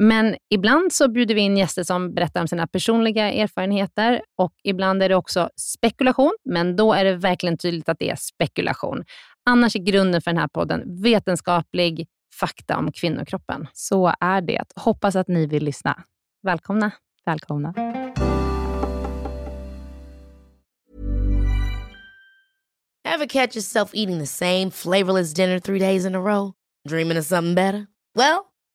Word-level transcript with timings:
Men 0.00 0.36
ibland 0.50 0.92
så 0.92 1.08
bjuder 1.08 1.34
vi 1.34 1.40
in 1.40 1.56
gäster 1.56 1.82
som 1.82 2.14
berättar 2.14 2.40
om 2.40 2.48
sina 2.48 2.66
personliga 2.66 3.32
erfarenheter 3.32 4.22
och 4.36 4.52
ibland 4.64 5.02
är 5.02 5.08
det 5.08 5.14
också 5.14 5.50
spekulation, 5.56 6.36
men 6.44 6.76
då 6.76 6.92
är 6.92 7.04
det 7.04 7.16
verkligen 7.16 7.58
tydligt 7.58 7.88
att 7.88 7.98
det 7.98 8.10
är 8.10 8.16
spekulation. 8.16 9.04
Annars 9.50 9.76
är 9.76 9.80
grunden 9.80 10.22
för 10.22 10.30
den 10.30 10.40
här 10.40 10.48
podden 10.48 11.02
vetenskaplig 11.02 12.06
fakta 12.40 12.76
om 12.78 12.92
kvinnokroppen. 12.92 13.66
Så 13.72 14.12
är 14.20 14.40
det. 14.40 14.64
Hoppas 14.76 15.16
att 15.16 15.28
ni 15.28 15.46
vill 15.46 15.64
lyssna. 15.64 16.02
Välkomna. 16.42 16.90
Välkomna. 17.26 17.74
Ever 23.14 23.26
catch 23.28 23.56
yourself 23.56 23.90
eating 23.94 24.18
the 24.18 24.26
same 24.26 24.70
flavorless 24.70 25.34
dinner 25.34 25.58
three 25.58 25.78
days 25.78 26.06
in 26.06 26.14
a 26.14 26.20
row? 26.20 26.52
Dreaming 26.88 27.18
of 27.18 27.24
something 27.24 27.54
better? 27.54 27.86
Well, 28.14 28.47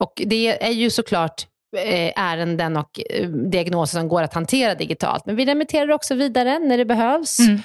Och 0.00 0.12
det 0.16 0.64
är 0.64 0.72
ju 0.72 0.90
såklart 0.90 1.46
Eh, 1.76 2.12
ärenden 2.16 2.76
och 2.76 3.00
eh, 3.10 3.28
diagnoser 3.28 3.98
som 3.98 4.08
går 4.08 4.22
att 4.22 4.34
hantera 4.34 4.74
digitalt. 4.74 5.26
Men 5.26 5.36
vi 5.36 5.44
remitterar 5.44 5.90
också 5.90 6.14
vidare 6.14 6.58
när 6.58 6.78
det 6.78 6.84
behövs 6.84 7.38
mm. 7.38 7.60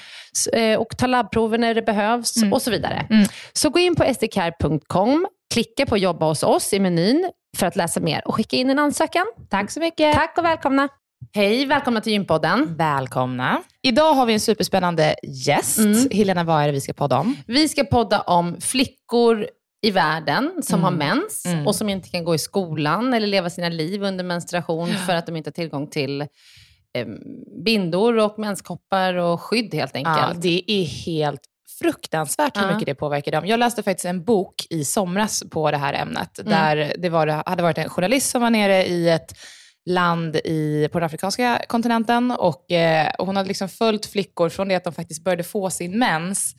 Eh, 0.54 0.80
och 0.80 0.98
tar 0.98 1.08
labbprover 1.08 1.58
när 1.58 1.74
det 1.74 1.82
behövs 1.82 2.38
mm. 2.38 2.54
och 2.54 2.62
så 2.62 2.72
vidare. 2.72 3.08
Mm. 3.10 3.28
Så 3.54 3.70
gå 3.70 3.80
in 3.80 3.96
på 3.96 4.14
sdcare.com, 4.14 5.28
klicka 5.54 5.86
på 5.86 5.98
jobba 5.98 6.26
hos 6.26 6.44
oss 6.44 6.74
i 6.74 6.80
menyn 6.80 7.30
för 7.58 7.68
att 7.68 7.76
läsa 7.76 8.00
mer 8.00 8.28
och 8.28 8.36
skicka 8.36 8.58
in 8.58 8.70
en 8.70 8.80
ansökan. 8.80 9.26
Tack 9.50 9.72
så 9.72 9.80
mycket. 9.80 10.14
Tack 10.14 10.38
och 10.38 10.46
välkomna. 10.46 10.90
Hej, 11.34 11.66
välkomna 11.66 12.02
till 12.02 12.14
Gympodden. 12.14 12.76
Välkomna. 12.78 13.62
Idag 13.82 14.14
har 14.14 14.26
vi 14.26 14.34
en 14.34 14.40
superspännande 14.40 15.16
gäst. 15.46 15.80
Mm. 15.80 16.10
Helena, 16.12 16.44
vad 16.44 16.62
är 16.62 16.66
det 16.66 16.74
vi 16.74 16.82
ska 16.82 16.94
podda 16.94 17.20
om? 17.20 17.38
Vi 17.48 17.70
ska 17.70 17.84
podda 17.84 18.22
om 18.22 18.62
flickor 18.62 19.48
i 19.82 19.92
världen 19.92 20.52
som 20.62 20.80
mm. 20.80 20.84
har 20.84 20.92
mens 20.92 21.46
mm. 21.46 21.68
och 21.68 21.76
som 21.76 21.90
inte 21.90 22.10
kan 22.10 22.24
gå 22.24 22.36
i 22.36 22.38
skolan 22.38 23.14
eller 23.14 23.28
leva 23.28 23.50
sina 23.50 23.70
liv 23.70 24.04
under 24.04 24.24
menstruation 24.24 24.88
för 24.88 25.16
att 25.16 25.26
de 25.26 25.36
inte 25.36 25.48
har 25.48 25.54
tillgång 25.54 25.88
till 25.88 26.22
eh, 26.22 27.08
bindor 27.66 28.18
och 28.18 28.40
menskoppar 28.40 29.14
och 29.14 29.42
skydd 29.42 29.74
helt 29.74 29.96
enkelt. 29.96 30.18
Ja, 30.18 30.34
det 30.36 30.64
är 30.68 30.84
helt 30.84 31.42
fruktansvärt 31.80 32.58
hur 32.58 32.68
mycket 32.68 32.86
det 32.86 32.96
påverkar 32.96 33.32
dem. 33.32 33.46
Jag 33.46 33.60
läste 33.60 33.84
faktiskt 33.84 34.06
en 34.06 34.24
bok 34.24 34.56
i 34.70 34.86
somras 34.86 35.44
på 35.52 35.72
det 35.72 35.78
här 35.78 35.94
ämnet, 35.94 36.40
mm. 36.40 36.52
där 36.52 36.94
det 36.98 37.10
var, 37.10 37.28
hade 37.46 37.64
varit 37.64 37.78
en 37.78 37.90
journalist 37.90 38.30
som 38.30 38.42
var 38.42 38.50
nere 38.50 38.86
i 38.86 39.10
ett 39.10 39.34
land 39.86 40.36
i, 40.36 40.90
på 40.92 41.00
den 41.00 41.06
afrikanska 41.06 41.62
kontinenten 41.68 42.32
och, 42.32 42.72
eh, 42.72 43.12
och 43.18 43.26
hon 43.26 43.38
hade 43.38 43.48
liksom 43.48 43.70
följt 43.70 44.06
flickor 44.06 44.50
från 44.50 44.68
det 44.68 44.76
att 44.76 44.84
de 44.84 44.94
faktiskt 44.94 45.24
började 45.24 45.44
få 45.44 45.70
sin 45.70 46.00
mens 46.00 46.56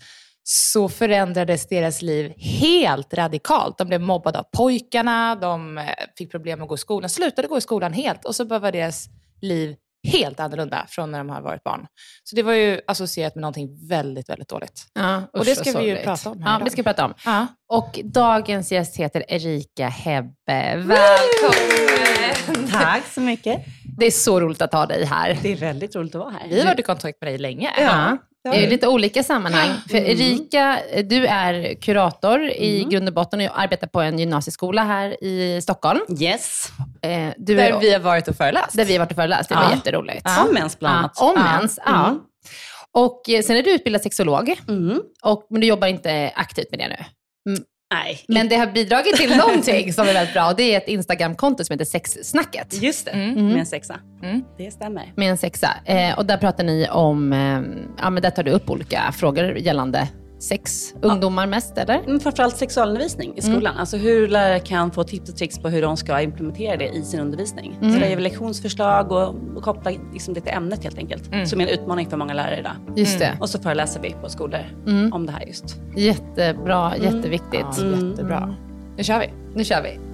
så 0.53 0.89
förändrades 0.89 1.69
deras 1.69 2.03
liv 2.03 2.33
helt 2.39 3.15
radikalt. 3.15 3.79
De 3.79 3.89
blev 3.89 4.01
mobbade 4.01 4.39
av 4.39 4.43
pojkarna, 4.57 5.37
de 5.37 5.79
eh, 5.79 5.85
fick 6.19 6.31
problem 6.31 6.59
med 6.59 6.65
att 6.65 6.69
gå 6.69 6.75
i 6.75 6.79
skolan, 6.79 7.11
slutade 7.11 7.49
gå 7.49 7.59
i 7.59 7.61
skolan 7.61 7.93
helt 7.93 8.25
och 8.25 8.37
så 8.37 8.45
var 8.45 8.73
deras 8.73 9.07
liv 9.41 9.77
helt 10.13 10.41
annorlunda 10.41 10.87
från 10.89 11.11
när 11.11 11.19
de 11.19 11.29
har 11.29 11.41
varit 11.41 11.65
barn. 11.65 11.87
Så 12.25 12.37
det 12.37 12.43
var 12.43 12.53
ju 12.53 12.81
associerat 12.87 13.35
med 13.35 13.43
någonting 13.43 13.89
väldigt, 13.89 14.29
väldigt 14.29 14.49
dåligt. 14.49 14.87
Ja, 14.95 15.17
usch, 15.17 15.29
och 15.33 15.45
det 15.45 15.55
ska 15.55 15.79
vi 15.79 15.89
ju 15.89 15.97
prata 15.97 16.31
om 16.31 16.43
här 16.43 16.51
Ja, 16.51 16.57
idag. 16.57 16.65
vi 16.65 16.71
ska 16.71 16.83
prata 16.83 17.05
om. 17.05 17.15
Ja. 17.25 17.47
Och 17.69 18.01
dagens 18.05 18.73
gäst 18.73 18.97
heter 18.97 19.25
Erika 19.29 19.89
Hebbe. 19.89 20.77
Välkommen! 20.77 22.69
Tack 22.71 23.07
så 23.07 23.21
mycket. 23.21 23.65
Det 23.99 24.07
är 24.07 24.11
så 24.11 24.41
roligt 24.41 24.63
att 24.63 24.73
ha 24.73 24.87
dig 24.87 25.05
här. 25.05 25.39
Det 25.43 25.53
är 25.53 25.57
väldigt 25.57 25.97
roligt 25.97 26.15
att 26.15 26.21
vara 26.21 26.31
här. 26.31 26.49
Vi 26.49 26.59
har 26.59 26.67
varit 26.67 26.81
i 26.81 26.83
kontakt 26.83 27.21
med 27.21 27.31
dig 27.31 27.39
länge. 27.39 27.71
Ja. 27.79 28.19
I 28.55 28.67
lite 28.67 28.89
olika 28.89 29.23
sammanhang. 29.23 29.71
För 29.91 29.99
mm. 29.99 30.11
Erika, 30.11 30.79
du 31.05 31.27
är 31.27 31.75
kurator 31.75 32.43
i 32.43 32.77
mm. 32.77 32.91
grund 32.91 33.09
och 33.09 33.15
botten 33.15 33.41
och 33.41 33.61
arbetar 33.61 33.87
på 33.87 34.01
en 34.01 34.19
gymnasieskola 34.19 34.85
här 34.85 35.25
i 35.25 35.61
Stockholm. 35.63 36.01
Yes. 36.21 36.73
Eh, 37.03 37.29
du 37.37 37.55
där 37.55 37.73
är, 37.73 37.81
vi 37.81 37.93
har 37.93 38.01
varit 38.01 38.29
och 38.29 38.37
föreläst. 38.37 38.77
Där 38.77 38.85
vi 38.85 38.93
har 38.93 38.99
varit 38.99 39.11
och 39.11 39.17
föreläst. 39.17 39.49
Det 39.49 39.55
ja. 39.55 39.63
var 39.63 39.71
jätteroligt. 39.71 40.23
Ja. 40.25 40.45
Om 40.45 40.55
mens 40.55 40.79
bland 40.79 40.99
annat. 40.99 41.13
Ja, 41.17 41.31
om 41.31 41.43
mens, 41.43 41.79
ja. 41.87 42.07
Mm. 42.07 42.21
Och 42.93 43.31
eh, 43.31 43.43
sen 43.43 43.57
är 43.57 43.63
du 43.63 43.75
utbildad 43.75 44.03
sexolog, 44.03 44.61
mm. 44.69 45.03
och, 45.23 45.47
men 45.51 45.61
du 45.61 45.67
jobbar 45.67 45.89
inte 45.89 46.33
aktivt 46.35 46.71
med 46.71 46.79
det 46.81 46.89
nu. 46.89 47.05
Nej. 47.93 48.25
Men 48.29 48.49
det 48.49 48.57
har 48.57 48.67
bidragit 48.67 49.17
till 49.17 49.37
någonting 49.37 49.93
som 49.93 50.09
är 50.09 50.13
väldigt 50.13 50.35
bra 50.35 50.51
och 50.51 50.57
det 50.57 50.75
är 50.75 50.77
ett 50.77 50.89
Instagram-konto 50.89 51.65
som 51.65 51.75
heter 51.75 51.85
Sexsnacket. 51.85 52.83
Just 52.83 53.05
det, 53.05 53.11
mm. 53.11 53.47
med 53.47 53.59
en 53.59 53.67
sexa. 53.67 54.01
Mm. 54.23 54.45
Det 54.59 54.71
stämmer. 54.71 55.13
Med 55.17 55.31
en 55.31 55.37
sexa. 55.37 55.71
Eh, 55.85 56.19
och 56.19 56.27
där 56.27 56.37
pratar 56.37 56.65
ni 56.65 56.89
om, 56.89 57.33
eh, 57.33 57.61
ja 57.99 58.11
men 58.11 58.23
där 58.23 58.31
tar 58.31 58.43
du 58.43 58.51
upp 58.51 58.71
olika 58.71 59.13
frågor 59.13 59.59
gällande 59.59 60.09
sex 60.41 60.95
ungdomar 61.03 61.47
mest, 61.47 61.79
eller? 61.79 62.03
Men 62.07 62.21
framförallt 62.21 62.57
sexualundervisning 62.57 63.33
i 63.37 63.43
skolan. 63.43 63.77
Alltså 63.77 63.97
hur 63.97 64.29
lärare 64.29 64.59
kan 64.61 64.91
få 64.91 65.05
tips 65.05 65.31
och 65.31 65.37
tricks 65.37 65.59
på 65.59 65.69
hur 65.69 65.83
de 65.83 65.97
ska 65.97 66.21
implementera 66.21 66.77
det 66.77 66.89
i 66.89 67.03
sin 67.03 67.21
undervisning. 67.21 67.77
Så 67.81 67.87
det 68.01 68.07
är 68.07 68.15
väl 68.15 68.25
lektionsförslag 68.25 69.13
och, 69.13 69.35
och 69.57 69.63
koppla 69.63 69.91
liksom 70.13 70.35
det 70.35 70.41
till 70.41 70.53
ämnet 70.53 70.85
helt 70.85 70.99
enkelt. 70.99 71.49
Som 71.49 71.61
är 71.61 71.67
en 71.67 71.71
utmaning 71.81 72.11
för 72.11 72.17
många 72.17 72.35
lärare 72.35 72.59
idag. 72.61 72.73
Just 72.97 73.19
det. 73.19 73.37
Och 73.41 73.51
så 73.51 73.59
föreläser 73.59 74.01
vi 74.01 74.11
på 74.23 74.29
skolor 74.29 74.61
om 75.13 75.27
det 75.27 75.33
här 75.33 75.47
just. 75.47 75.77
Jättebra, 75.97 76.97
jätteviktigt. 76.97 77.67
Ja, 77.79 78.07
jättebra. 78.09 78.55
Nu 78.97 79.05
kör 79.05 79.21
vi. 79.21 79.31
Nu 79.55 79.65
kör 79.65 79.83
vi. 79.83 80.10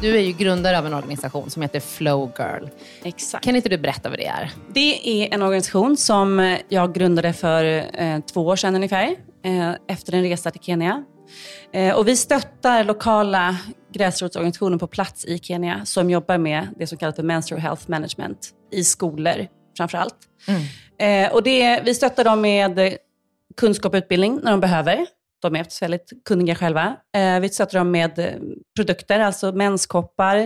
Du 0.00 0.16
är 0.16 0.20
ju 0.20 0.32
grundare 0.32 0.78
av 0.78 0.86
en 0.86 0.94
organisation 0.94 1.50
som 1.50 1.62
heter 1.62 1.80
Flow 1.80 2.32
Girl. 2.38 2.68
Exakt. 3.02 3.44
Kan 3.44 3.56
inte 3.56 3.68
du 3.68 3.78
berätta 3.78 4.08
vad 4.08 4.18
det 4.18 4.26
är? 4.26 4.50
Det 4.74 5.08
är 5.08 5.34
en 5.34 5.42
organisation 5.42 5.96
som 5.96 6.56
jag 6.68 6.94
grundade 6.94 7.32
för 7.32 7.64
eh, 8.02 8.20
två 8.20 8.46
år 8.46 8.56
sedan 8.56 8.74
ungefär, 8.74 9.16
eh, 9.44 9.70
efter 9.88 10.14
en 10.14 10.22
resa 10.22 10.50
till 10.50 10.60
Kenya. 10.60 11.04
Eh, 11.72 11.94
och 11.94 12.08
vi 12.08 12.16
stöttar 12.16 12.84
lokala 12.84 13.56
gräsrotsorganisationer 13.92 14.78
på 14.78 14.86
plats 14.86 15.24
i 15.24 15.38
Kenya 15.38 15.84
som 15.84 16.10
jobbar 16.10 16.38
med 16.38 16.68
det 16.78 16.86
som 16.86 16.98
kallas 16.98 17.16
för 17.16 17.22
menstrual 17.22 17.60
health 17.60 17.90
management 17.90 18.48
i 18.72 18.84
skolor 18.84 19.46
framför 19.76 19.98
allt. 19.98 20.16
Eh, 20.98 21.32
och 21.32 21.42
det, 21.42 21.80
vi 21.84 21.94
stöttar 21.94 22.24
dem 22.24 22.40
med 22.40 22.96
kunskap 23.56 23.92
och 23.92 23.98
utbildning 23.98 24.40
när 24.42 24.50
de 24.50 24.60
behöver. 24.60 25.06
De 25.42 25.56
är 25.56 25.80
väldigt 25.80 26.12
kunniga 26.24 26.54
själva. 26.54 26.96
Eh, 27.16 27.40
vi 27.40 27.48
stöttar 27.48 27.78
dem 27.78 27.90
med 27.90 28.18
eh, 28.18 28.32
produkter, 28.76 29.20
alltså 29.20 29.52
menskoppar, 29.52 30.36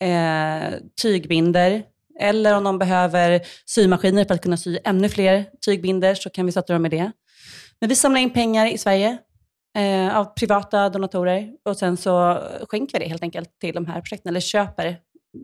eh, 0.00 0.74
tygbinder, 1.02 1.82
eller 2.20 2.54
om 2.56 2.64
de 2.64 2.78
behöver 2.78 3.40
symaskiner 3.66 4.24
för 4.24 4.34
att 4.34 4.42
kunna 4.42 4.56
sy 4.56 4.78
ännu 4.84 5.08
fler 5.08 5.44
tygbinder 5.66 6.14
så 6.14 6.30
kan 6.30 6.46
vi 6.46 6.52
stötta 6.52 6.72
dem 6.72 6.82
med 6.82 6.90
det. 6.90 7.12
Men 7.80 7.88
vi 7.88 7.96
samlar 7.96 8.20
in 8.20 8.30
pengar 8.32 8.66
i 8.66 8.78
Sverige 8.78 9.18
eh, 9.78 10.16
av 10.16 10.24
privata 10.24 10.88
donatorer 10.88 11.48
och 11.68 11.76
sen 11.76 11.96
så 11.96 12.42
skänker 12.68 12.98
vi 12.98 13.04
det 13.04 13.10
helt 13.10 13.22
enkelt 13.22 13.50
till 13.60 13.74
de 13.74 13.86
här 13.86 14.00
projekten, 14.00 14.28
eller 14.30 14.40
köper 14.40 14.96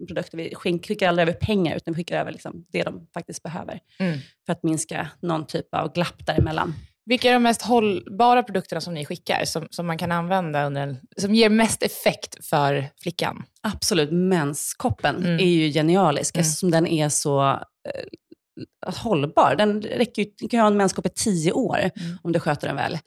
produkter. 0.06 0.38
Vi 0.38 0.54
skänk- 0.54 0.86
skickar 0.86 1.08
aldrig 1.08 1.28
över 1.28 1.38
pengar, 1.38 1.76
utan 1.76 1.94
vi 1.94 1.98
skickar 2.00 2.20
över 2.20 2.32
liksom 2.32 2.64
det 2.72 2.82
de 2.82 3.06
faktiskt 3.14 3.42
behöver 3.42 3.80
Mm. 3.98 4.18
för 4.46 4.52
att 4.52 4.62
minska 4.62 5.08
någon 5.22 5.46
typ 5.46 5.74
av 5.74 5.92
glapp 5.92 6.26
däremellan. 6.26 6.74
Vilka 7.04 7.28
är 7.28 7.32
de 7.32 7.42
mest 7.42 7.62
hållbara 7.62 8.42
produkterna 8.42 8.80
som 8.80 8.94
ni 8.94 9.04
skickar, 9.04 9.44
som, 9.44 9.66
som 9.70 9.86
man 9.86 9.98
kan 9.98 10.12
använda 10.12 10.66
under 10.66 10.80
en, 10.82 10.96
som 11.16 11.34
ger 11.34 11.48
mest 11.48 11.82
effekt 11.82 12.46
för 12.46 12.88
flickan? 13.02 13.44
Absolut, 13.62 14.12
menskoppen 14.12 15.16
Mm. 15.16 15.34
är 15.40 15.44
ju 15.46 15.72
genialisk 15.72 16.36
Mm. 16.36 16.40
eftersom 16.46 16.70
den 16.70 16.86
är 16.86 17.08
så 17.08 17.50
eh, 17.50 18.92
hållbar. 18.94 19.54
Den, 19.58 19.82
räcker 19.82 20.22
ju, 20.22 20.28
du 20.38 20.48
kan 20.48 20.60
ha 20.60 20.66
en 20.66 20.76
menskopp 20.76 21.06
i 21.06 21.10
tio 21.14 21.52
år 21.52 21.78
Mm. 21.78 22.18
om 22.22 22.32
du 22.32 22.40
sköter 22.40 22.66
den 22.66 22.76
väl. 22.76 22.98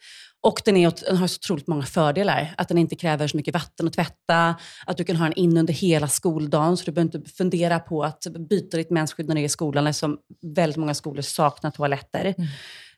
Och 0.41 0.61
den, 0.65 0.77
är, 0.77 0.93
den 1.07 1.17
har 1.17 1.27
så 1.27 1.37
otroligt 1.37 1.67
många 1.67 1.83
fördelar. 1.85 2.53
Att 2.57 2.67
den 2.67 2.77
inte 2.77 2.95
kräver 2.95 3.27
så 3.27 3.37
mycket 3.37 3.53
vatten 3.53 3.87
att 3.87 3.93
tvätta, 3.93 4.55
att 4.85 4.97
du 4.97 5.03
kan 5.03 5.15
ha 5.15 5.23
den 5.25 5.33
in 5.33 5.57
under 5.57 5.73
hela 5.73 6.07
skoldagen, 6.07 6.77
så 6.77 6.85
du 6.85 6.91
behöver 6.91 7.15
inte 7.17 7.31
fundera 7.31 7.79
på 7.79 8.03
att 8.03 8.27
byta 8.49 8.77
ditt 8.77 8.89
mensskydd 8.89 9.27
när 9.27 9.35
du 9.35 9.41
är 9.41 9.45
i 9.45 9.49
skolan, 9.49 9.87
eftersom 9.87 10.17
väldigt 10.55 10.77
många 10.77 10.93
skolor 10.93 11.21
saknar 11.21 11.71
toaletter. 11.71 12.33
Mm. 12.37 12.49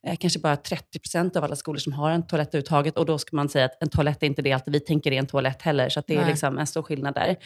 Eh, 0.07 0.15
Kanske 0.19 0.39
bara 0.39 0.55
30% 0.55 1.37
av 1.37 1.43
alla 1.43 1.55
skolor 1.55 1.79
som 1.79 1.93
har 1.93 2.11
en 2.11 2.27
toalett 2.27 2.47
överhuvudtaget. 2.47 2.97
Och 2.97 3.05
då 3.05 3.17
ska 3.17 3.35
man 3.35 3.49
säga 3.49 3.65
att 3.65 3.83
en 3.83 3.89
toalett 3.89 4.23
är 4.23 4.27
inte 4.27 4.41
det 4.41 4.53
alltid 4.53 4.73
vi 4.73 4.79
tänker 4.79 5.11
är 5.11 5.19
en 5.19 5.27
toalett 5.27 5.61
heller. 5.61 5.89
Så 5.89 6.03
det 6.07 6.15
är 6.15 6.25
liksom 6.25 6.57
en 6.57 6.67
stor 6.67 6.83
skillnad 6.83 7.13
där. 7.13 7.37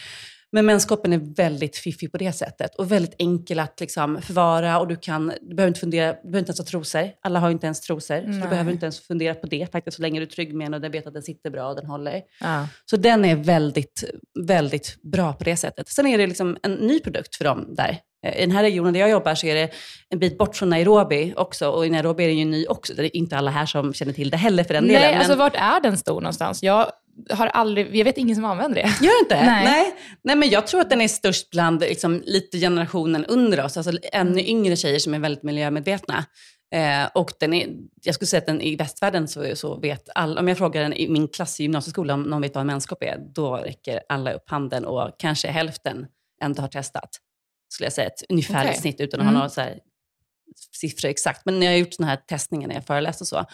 Men 0.51 0.65
menskoppen 0.65 1.13
är 1.13 1.36
väldigt 1.36 1.77
fiffig 1.77 2.12
på 2.12 2.18
det 2.18 2.31
sättet. 2.31 2.75
Och 2.75 2.92
väldigt 2.92 3.15
enkel 3.18 3.59
att 3.59 3.80
liksom 3.80 4.21
förvara. 4.21 4.80
Och 4.80 4.88
du, 4.88 4.95
kan, 4.95 5.33
du 5.42 5.56
behöver 5.56 5.68
inte 5.68 5.80
fundera, 5.80 6.07
du 6.07 6.21
behöver 6.21 6.39
inte 6.39 6.50
ens 6.50 6.59
ha 6.59 6.65
trosor. 6.65 7.09
Alla 7.21 7.39
har 7.39 7.51
inte 7.51 7.65
ens 7.68 7.81
trosor. 7.81 8.21
Så 8.21 8.27
Nej. 8.27 8.42
du 8.42 8.48
behöver 8.48 8.71
inte 8.71 8.86
ens 8.86 9.00
fundera 9.00 9.36
på 9.36 9.48
det 9.48 9.71
faktiskt. 9.71 9.95
Så 9.98 10.01
länge 10.01 10.19
du 10.19 10.25
är 10.25 10.30
trygg 10.30 10.53
med 10.53 10.65
den 10.65 10.74
och 10.74 10.81
du 10.81 10.89
vet 10.89 11.07
att 11.07 11.13
den 11.13 11.24
sitter 11.24 11.50
bra 11.50 11.69
och 11.69 11.75
den 11.75 11.86
håller. 11.86 12.21
Ja. 12.39 12.68
Så 12.86 12.98
den 12.98 13.25
är 13.25 13.36
väldigt, 13.36 14.03
väldigt 14.39 15.01
bra 15.03 15.33
på 15.33 15.44
det 15.44 15.57
sättet. 15.57 15.88
Sen 15.89 16.06
är 16.07 16.18
det 16.18 16.27
liksom 16.27 16.57
en 16.63 16.74
ny 16.74 17.00
produkt 17.00 17.36
för 17.36 17.45
dem 17.45 17.75
där. 17.75 18.00
Eh, 18.26 18.38
I 18.38 18.42
den 18.42 18.52
här 18.52 18.64
regionen 18.64 18.94
där 18.94 19.00
jag 19.00 19.10
jobbar 19.10 19.36
så 19.36 19.48
är 19.48 19.56
det 19.56 19.70
en 20.10 20.20
bit 20.20 20.38
bort 20.38 20.56
från 20.56 20.70
Nairobi 20.70 21.34
också. 21.38 21.70
Och 21.70 21.86
i 21.86 21.90
Nairobi 21.90 22.24
är 22.24 22.28
det 22.28 22.34
ju 22.34 22.46
ny 22.46 22.66
också. 22.66 22.94
Det 22.94 23.06
är 23.06 23.16
inte 23.18 23.38
alla 23.38 23.52
här 23.52 23.66
som 23.66 23.94
känner 23.94 24.14
till 24.14 24.30
det 24.30 24.38
heller 24.38 24.64
för 24.64 24.74
den 24.74 24.88
delen. 24.88 25.02
Nej, 25.02 25.12
men- 25.12 25.20
alltså 25.20 25.36
vart 25.36 25.56
är 25.56 25.80
den 25.82 25.98
stor 25.98 26.22
någonstans? 26.22 26.64
Jag 26.64 26.92
har 27.30 27.48
aldrig, 27.48 27.96
jag 27.96 28.06
vet 28.06 28.18
ingen 28.18 28.36
som 28.36 28.46
använder 28.46 28.76
det. 28.84 29.06
Gör 29.06 29.20
inte? 29.24 29.36
Nej. 29.46 29.64
Nej. 29.66 29.96
Nej, 30.24 30.36
men 30.36 30.50
jag 30.50 30.68
tror 30.68 30.82
att 30.82 30.90
den 30.90 31.02
är 31.02 31.08
störst 31.08 31.50
bland 31.50 31.80
liksom, 31.82 32.24
lite 32.26 32.58
generationen 32.58 33.26
under 33.26 33.66
oss. 33.66 33.78
Alltså 33.78 33.92
ännu 34.14 34.42
yngre 34.42 34.76
tjejer 34.76 35.00
som 35.00 35.14
är 35.14 35.20
väldigt 35.20 35.44
miljömedvetna. 35.44 36.26
Eh, 36.76 37.10
och 37.14 37.32
den 37.40 37.54
är, 37.54 37.68
jag 38.04 38.16
skulle 38.16 38.28
säga 38.28 38.38
att 38.40 38.46
den 38.46 38.62
i 38.62 38.76
västvärlden 38.76 39.28
så, 39.28 39.56
så 39.56 39.80
vet 39.80 40.10
alla, 40.16 40.40
om 40.42 40.48
jag 40.48 40.58
frågar 40.58 40.82
en 40.84 40.94
i 40.94 41.08
min 41.10 41.28
klass 41.28 41.60
i 41.60 41.64
gymnasieskolan 41.64 42.24
om 42.24 42.30
någon 42.30 42.42
vet 42.42 42.56
vad 42.56 42.62
en 42.62 42.68
menskopp 42.68 43.04
är, 43.04 43.18
då 43.36 43.56
räcker 43.56 44.02
alla 44.10 44.34
upp 44.34 44.50
handen 44.50 44.86
och 44.86 45.12
kanske 45.18 45.48
hälften 45.48 46.06
ändå 46.44 46.62
har 46.62 46.68
testat. 46.68 47.10
Skulle 47.74 47.86
jag 47.86 47.94
säga, 47.94 48.08
ett 48.08 48.24
ungefärligt 48.30 48.70
Okej. 48.70 48.82
snitt 48.82 49.00
utan 49.00 49.20
att 49.20 49.24
Mm. 49.24 49.34
ha 49.36 49.40
några 49.40 49.50
så 49.50 49.62
här 49.62 49.80
siffror 50.72 51.10
exakt. 51.10 51.46
Men 51.46 51.60
när 51.60 51.66
jag 51.66 51.74
har 51.74 51.78
gjort 51.78 51.94
såna 51.94 52.08
här 52.08 52.16
testningar 52.18 52.68
när 52.68 52.76
jag 52.76 52.86
föreläst 52.86 53.22
och 53.22 53.28
så, 53.28 53.46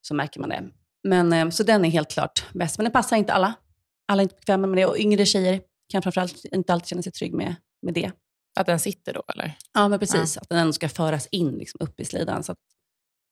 så 0.00 0.14
märker 0.14 0.40
man 0.40 0.48
det. 0.48 0.64
Men, 1.04 1.32
eh, 1.32 1.50
så 1.50 1.62
den 1.62 1.84
är 1.84 1.88
helt 1.90 2.10
klart 2.10 2.44
bäst. 2.54 2.78
Men 2.78 2.84
den 2.84 2.92
passar 2.92 3.16
inte 3.16 3.32
alla. 3.32 3.54
Alla 4.08 4.22
är 4.22 4.24
inte 4.24 4.34
bekväma 4.34 4.66
med 4.66 4.78
det. 4.78 4.86
Och 4.86 4.98
yngre 4.98 5.26
tjejer 5.26 5.60
kan 5.88 6.02
framförallt 6.02 6.44
inte 6.44 6.72
alltid 6.72 6.88
känna 6.88 7.02
sig 7.02 7.12
trygg 7.12 7.34
med, 7.34 7.54
med 7.82 7.94
det. 7.94 8.10
Att 8.60 8.66
den 8.66 8.80
sitter 8.80 9.12
då, 9.14 9.22
eller? 9.34 9.54
Ja, 9.74 9.88
men 9.88 9.98
precis. 9.98 10.36
Att 10.38 10.48
den 10.48 10.58
ändå 10.58 10.72
ska 10.72 10.88
föras 10.88 11.26
in 11.30 11.50
liksom, 11.58 11.78
upp 11.80 12.00
i 12.00 12.04
slidan. 12.04 12.42
Så 12.44 12.52
att, 12.52 12.58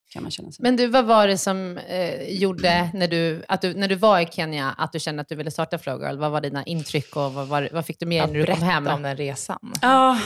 kan 0.09 0.23
man 0.23 0.31
känna 0.31 0.51
sig. 0.51 0.63
Men 0.63 0.75
du, 0.75 0.87
vad 0.87 1.05
var 1.05 1.27
det 1.27 1.37
som 1.37 1.77
eh, 1.77 2.29
gjorde, 2.29 2.89
när 2.93 3.07
du, 3.07 3.43
att 3.47 3.61
du, 3.61 3.73
när 3.73 3.87
du 3.87 3.95
var 3.95 4.19
i 4.19 4.25
Kenya, 4.25 4.75
att 4.77 4.91
du 4.91 4.99
kände 4.99 5.21
att 5.21 5.29
du 5.29 5.35
ville 5.35 5.51
starta 5.51 5.77
Flow 5.77 6.01
Girl? 6.01 6.17
Vad 6.17 6.31
var 6.31 6.41
dina 6.41 6.63
intryck 6.63 7.15
och 7.15 7.33
vad, 7.33 7.47
var, 7.47 7.69
vad 7.71 7.85
fick 7.85 7.99
du 7.99 8.05
med 8.05 8.29
dig 8.29 8.33
när 8.37 8.45
du 8.47 8.53
kom 8.53 8.63
hem? 8.63 8.87
om 8.87 9.01
den 9.01 9.17
resan. 9.17 9.73
Ja, 9.81 10.19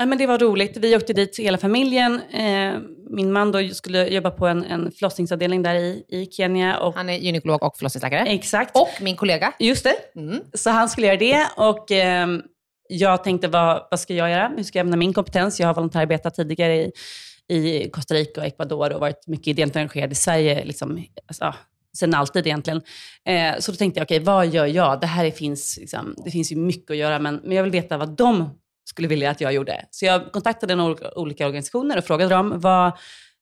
ja, 0.00 0.06
men 0.06 0.18
det 0.18 0.26
var 0.26 0.38
roligt. 0.38 0.76
Vi 0.76 0.96
åkte 0.96 1.12
dit 1.12 1.38
hela 1.38 1.58
familjen. 1.58 2.20
Eh, 2.20 2.74
min 3.10 3.32
man 3.32 3.52
då 3.52 3.68
skulle 3.68 4.08
jobba 4.08 4.30
på 4.30 4.46
en, 4.46 4.64
en 4.64 4.92
förlossningsavdelning 4.92 5.62
där 5.62 5.74
i, 5.74 6.04
i 6.08 6.26
Kenya. 6.26 6.78
Och, 6.78 6.94
Han 6.94 7.08
är 7.10 7.18
gynekolog 7.18 7.62
och 7.62 7.76
förlossningsläkare. 7.76 8.26
exakt. 8.26 8.76
Och 8.76 8.88
min 9.00 9.16
kollega. 9.16 9.52
Just 9.58 9.84
det. 9.84 9.94
Mm. 10.16 10.40
Så 10.54 10.70
han 10.70 10.88
skulle 10.88 11.06
göra 11.06 11.16
det 11.16 11.46
och 11.56 11.90
ehm, 11.90 12.42
jag 12.88 13.24
tänkte, 13.24 13.48
vad, 13.48 13.86
vad 13.90 14.00
ska 14.00 14.14
jag 14.14 14.30
göra? 14.30 14.52
Hur 14.56 14.62
ska 14.62 14.78
jag 14.78 14.84
använda 14.84 14.96
min 14.96 15.12
kompetens? 15.12 15.60
Jag 15.60 15.66
har 15.66 15.74
volontärsarbetat 15.74 16.34
tidigare 16.34 16.76
i, 16.76 16.92
i 17.50 17.90
Costa 17.92 18.14
Rica 18.14 18.40
och 18.40 18.46
Ecuador 18.46 18.92
och 18.92 19.00
varit 19.00 19.26
mycket 19.26 19.48
ideellt 19.48 19.76
engagerad 19.76 20.12
i 20.12 20.14
Sverige, 20.14 20.64
liksom, 20.64 21.04
alltså, 21.26 21.54
sen 21.96 22.14
alltid 22.14 22.46
egentligen. 22.46 22.82
Eh, 23.24 23.58
så 23.58 23.72
då 23.72 23.76
tänkte 23.76 24.00
jag, 24.00 24.04
okej, 24.04 24.20
vad 24.20 24.46
gör 24.46 24.66
jag? 24.66 25.00
Det 25.00 25.06
här 25.06 25.30
finns, 25.30 25.78
liksom, 25.80 26.14
det 26.24 26.30
finns 26.30 26.52
ju 26.52 26.56
mycket 26.56 26.90
att 26.90 26.96
göra, 26.96 27.18
men, 27.18 27.40
men 27.44 27.56
jag 27.56 27.62
vill 27.62 27.72
veta 27.72 27.98
vad 27.98 28.16
de 28.16 28.50
skulle 28.84 29.08
vilja 29.08 29.30
att 29.30 29.40
jag 29.40 29.52
gjorde. 29.52 29.86
Så 29.90 30.04
jag 30.04 30.32
kontaktade 30.32 30.74
några 30.74 31.18
olika 31.18 31.46
organisationer 31.46 31.98
och 31.98 32.04
frågade 32.04 32.34
dem, 32.34 32.60
vad, 32.60 32.92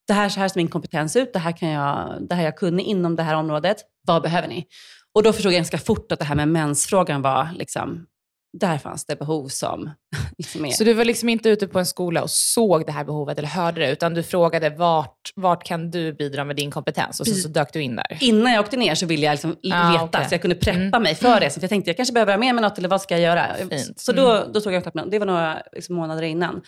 det 0.06 0.12
här, 0.12 0.28
så 0.28 0.40
här 0.40 0.49
ser 0.49 0.61
min 0.61 0.68
kompetens 0.68 1.16
ut, 1.16 1.33
det 1.33 1.38
här, 1.38 1.52
kan 1.52 1.68
jag, 1.68 2.18
det 2.28 2.35
här 2.35 2.44
jag 2.44 2.56
kunde 2.56 2.83
inom 2.83 3.16
det 3.16 3.23
här 3.23 3.35
området, 3.35 3.76
vad 4.06 4.23
behöver 4.23 4.49
ni? 4.49 4.66
Och 5.14 5.23
då 5.23 5.33
förstod 5.33 5.52
jag 5.52 5.59
ganska 5.59 5.78
fort 5.78 6.12
att 6.12 6.18
det 6.18 6.25
här 6.25 6.35
med 6.35 6.49
mensfrågan 6.49 7.23
var, 7.23 7.49
liksom, 7.56 8.06
där 8.52 8.78
fanns 8.78 9.05
det 9.07 9.17
behov 9.19 9.49
som 9.49 9.90
liksom. 10.38 10.71
Så 10.71 10.85
du 10.85 10.95
var 10.95 11.05
liksom 11.05 11.28
inte 11.28 11.49
ute 11.49 11.67
på 11.69 11.78
en 11.78 11.87
skola 11.87 12.23
och 12.23 12.31
såg 12.31 12.87
det 12.87 12.93
här 12.93 13.05
behovet 13.05 13.38
eller 13.38 13.49
hörde 13.49 13.81
det, 13.81 13.90
utan 13.93 14.14
du 14.14 14.23
frågade 14.23 14.71
vart, 14.71 15.33
vart 15.37 15.64
kan 15.64 15.90
du 15.90 16.12
bidra 16.12 16.45
med 16.45 16.57
din 16.57 16.71
kompetens? 16.71 17.21
Och 17.21 17.26
så, 17.26 17.35
så 17.35 17.49
dök 17.49 17.73
du 17.73 17.83
in 17.83 17.97
där. 17.97 18.19
Innan 18.21 18.52
jag 18.52 18.61
åkte 18.64 18.76
ner 18.76 18.95
så 18.95 19.07
ville 19.07 19.26
jag 19.26 19.33
liksom 19.33 19.57
Ah, 19.73 19.93
veta, 19.93 20.05
okej. 20.05 20.26
så 20.28 20.35
jag 20.35 20.40
kunde 20.40 20.57
preppa 20.57 20.78
Mm. 20.78 21.02
mig 21.02 21.14
för 21.14 21.40
det. 21.40 21.50
Så 21.50 21.61
jag 21.62 21.71
tänkte 21.71 21.90
jag 21.90 21.97
kanske 21.97 22.12
behöver 22.12 22.33
ha 22.33 22.38
med 22.38 22.55
mig 22.55 22.62
något, 22.62 22.78
eller 22.78 22.88
vad 22.88 23.02
ska 23.02 23.14
jag 23.14 23.23
göra? 23.23 23.55
Fint. 23.71 24.00
Så 24.00 24.12
då, 24.12 24.45
då 24.52 24.61
tog 24.61 24.73
jag 24.73 24.85
med 24.95 25.05
dem. 25.05 25.11
Det 25.11 25.19
var 25.19 25.26
några 25.26 25.62
liksom, 25.73 25.97
månader 25.97 26.23
innan. 26.23 26.62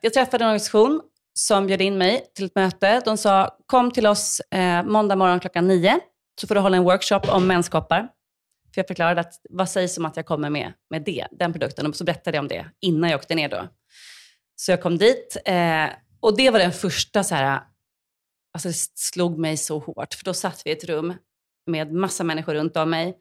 Jag 0.00 0.12
träffade 0.14 0.44
en 0.44 0.48
organisation 0.48 1.00
som 1.34 1.66
bjöd 1.66 1.80
in 1.82 1.98
mig 1.98 2.20
till 2.36 2.44
ett 2.46 2.54
möte. 2.54 3.00
De 3.04 3.16
sa, 3.16 3.50
kom 3.66 3.90
till 3.90 4.06
oss 4.06 4.40
eh, 4.40 4.82
måndag 4.82 5.16
morgon 5.16 5.40
klockan 5.40 5.68
nio, 5.68 5.98
så 6.40 6.46
får 6.46 6.54
du 6.54 6.60
hålla 6.60 6.76
en 6.76 6.84
workshop 6.84 7.20
om 7.28 7.46
menskoppar. 7.46 8.08
Så 8.78 8.80
jag 8.80 8.88
förklarade 8.88 9.20
att, 9.20 9.40
vad 9.50 9.68
sägs 9.68 9.98
om 9.98 10.04
att 10.04 10.16
jag 10.16 10.26
kommer 10.26 10.50
med, 10.50 10.72
med 10.90 11.02
det, 11.04 11.26
den 11.30 11.52
produkten? 11.52 11.86
Och 11.86 11.96
så 11.96 12.04
berättade 12.04 12.36
jag 12.36 12.42
om 12.42 12.48
det 12.48 12.66
innan 12.80 13.10
jag 13.10 13.18
åkte 13.18 13.34
ner 13.34 13.48
då. 13.48 13.68
Så 14.56 14.72
jag 14.72 14.82
kom 14.82 14.98
dit 14.98 15.36
eh, 15.44 15.86
och 16.20 16.36
det 16.36 16.50
var 16.50 16.58
den 16.58 16.72
första 16.72 17.24
så 17.24 17.34
här, 17.34 17.60
alltså 18.54 18.68
det 18.68 18.74
slog 18.94 19.38
mig 19.38 19.56
så 19.56 19.78
hårt. 19.78 20.14
För 20.14 20.24
då 20.24 20.34
satt 20.34 20.62
vi 20.64 20.70
i 20.70 20.72
ett 20.72 20.84
rum 20.84 21.14
med 21.66 21.92
massa 21.92 22.24
människor 22.24 22.54
runt 22.54 22.76
om 22.76 22.90
mig. 22.90 23.16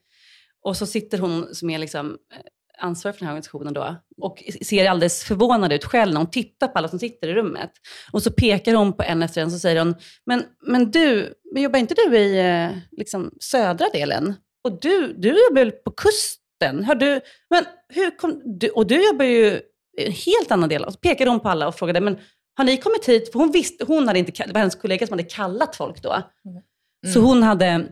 Och 0.61 0.77
så 0.77 0.85
sitter 0.85 1.17
hon 1.17 1.55
som 1.55 1.69
är 1.69 1.77
liksom, 1.77 2.17
eh, 2.33 2.39
ansvarig 2.77 3.15
för 3.15 3.19
den 3.19 3.27
här 3.27 3.33
organisationen 3.33 3.73
då 3.73 3.95
och 4.21 4.43
ser 4.61 4.89
alldeles 4.89 5.23
förvånad 5.23 5.73
ut 5.73 5.85
själv 5.85 6.13
när 6.13 6.19
hon 6.19 6.31
tittar 6.31 6.67
på 6.67 6.77
alla 6.77 6.87
som 6.87 6.99
sitter 6.99 7.27
i 7.27 7.33
rummet. 7.33 7.71
Och 8.11 8.23
så 8.23 8.31
pekar 8.31 8.73
hon 8.73 8.93
på 8.93 9.03
en 9.03 9.23
efter 9.23 9.41
en 9.41 9.47
och 9.47 9.61
säger 9.61 9.79
hon, 9.79 9.95
men, 10.25 10.43
men 10.61 10.91
du, 10.91 11.33
men 11.53 11.63
jobbar 11.63 11.79
inte 11.79 11.95
du 11.95 12.17
i 12.17 12.39
eh, 12.39 12.77
liksom, 12.91 13.31
södra 13.39 13.89
delen? 13.93 14.35
Och 14.63 14.79
du, 14.81 15.13
du 15.17 15.27
jobbar 15.27 15.61
väl 15.61 15.71
på 15.71 15.91
kusten? 15.91 16.83
Har 16.83 16.95
du, 16.95 17.21
men 17.49 17.65
hur 17.89 18.17
kom, 18.17 18.41
du, 18.45 18.69
och 18.69 18.87
du 18.87 19.07
jobbar 19.07 19.25
ju 19.25 19.61
i 19.97 20.05
en 20.05 20.11
helt 20.11 20.51
annan 20.51 20.69
del. 20.69 20.83
Och 20.83 20.93
så 20.93 20.99
pekade 20.99 21.29
hon 21.29 21.39
på 21.39 21.49
alla 21.49 21.67
och 21.67 21.75
frågade, 21.75 22.01
men 22.01 22.17
har 22.57 22.63
ni 22.63 22.77
kommit 22.77 23.09
hit? 23.09 23.31
För 23.31 23.39
hon 23.39 23.51
visste, 23.51 23.85
hon 23.85 24.07
hade 24.07 24.19
inte, 24.19 24.43
det 24.47 24.53
var 24.53 24.59
hennes 24.59 24.75
kollega 24.75 25.07
som 25.07 25.13
hade 25.13 25.29
kallat 25.29 25.75
folk 25.75 26.01
då. 26.01 26.11
Mm. 26.13 27.13
Så 27.13 27.19
hon 27.19 27.43
hade 27.43 27.85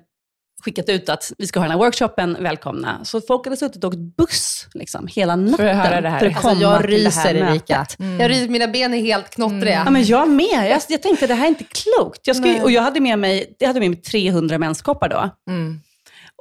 skickat 0.63 0.89
ut 0.89 1.09
att 1.09 1.31
vi 1.37 1.47
ska 1.47 1.59
ha 1.59 1.63
den 1.63 1.71
här 1.71 1.77
workshopen, 1.77 2.37
välkomna. 2.39 3.05
Så 3.05 3.21
folk 3.21 3.45
hade 3.45 3.57
suttit 3.57 3.83
och 3.83 3.87
åkt 3.87 4.17
buss 4.17 4.67
liksom, 4.73 5.07
hela 5.07 5.35
natten 5.35 5.57
för 5.57 5.65
att 5.65 5.75
höra 5.75 6.01
det 6.01 6.09
här. 6.09 6.19
För 6.19 6.25
att 6.25 6.45
alltså, 6.45 6.61
jag 6.61 6.89
ryser 6.89 7.35
Erika. 7.35 7.85
Mm. 7.99 8.19
Jag 8.19 8.31
ryser, 8.31 8.47
mina 8.47 8.67
ben 8.67 8.93
är 8.93 8.97
helt 8.97 9.29
knottriga. 9.29 9.75
Mm. 9.75 9.85
Ja, 9.85 9.91
men 9.91 10.03
jag 10.03 10.29
med. 10.29 10.71
Jag, 10.71 10.81
jag 10.89 11.01
tänkte 11.01 11.27
det 11.27 11.33
här 11.33 11.45
är 11.45 11.49
inte 11.49 11.63
klokt. 11.63 12.27
Jag, 12.27 12.35
ska, 12.35 12.63
och 12.63 12.71
jag 12.71 12.81
hade 12.81 12.99
med 12.99 13.19
mig, 13.19 13.55
jag 13.59 13.67
hade 13.67 13.79
med 13.79 13.89
mig 13.89 14.01
300 14.01 14.57
menskoppar 14.57 15.09
då. 15.09 15.29
Mm. 15.49 15.81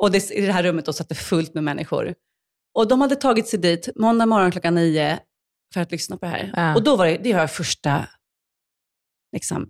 Och 0.00 0.10
det, 0.10 0.30
i 0.30 0.46
det 0.46 0.52
här 0.52 0.62
rummet 0.62 0.86
då 0.86 0.92
satt 0.92 1.08
det 1.08 1.14
fullt 1.14 1.54
med 1.54 1.64
människor. 1.64 2.14
Och 2.74 2.88
de 2.88 3.00
hade 3.00 3.16
tagit 3.16 3.48
sig 3.48 3.58
dit 3.58 3.88
måndag 3.96 4.26
morgon 4.26 4.50
klockan 4.50 4.74
nio 4.74 5.18
för 5.74 5.80
att 5.80 5.92
lyssna 5.92 6.16
på 6.16 6.26
det 6.26 6.30
här. 6.30 6.52
Ja. 6.56 6.74
Och 6.74 6.82
då 6.82 6.96
var 6.96 7.06
det, 7.06 7.16
det 7.16 7.34
var 7.34 7.46
första 7.46 8.06
liksom, 9.32 9.68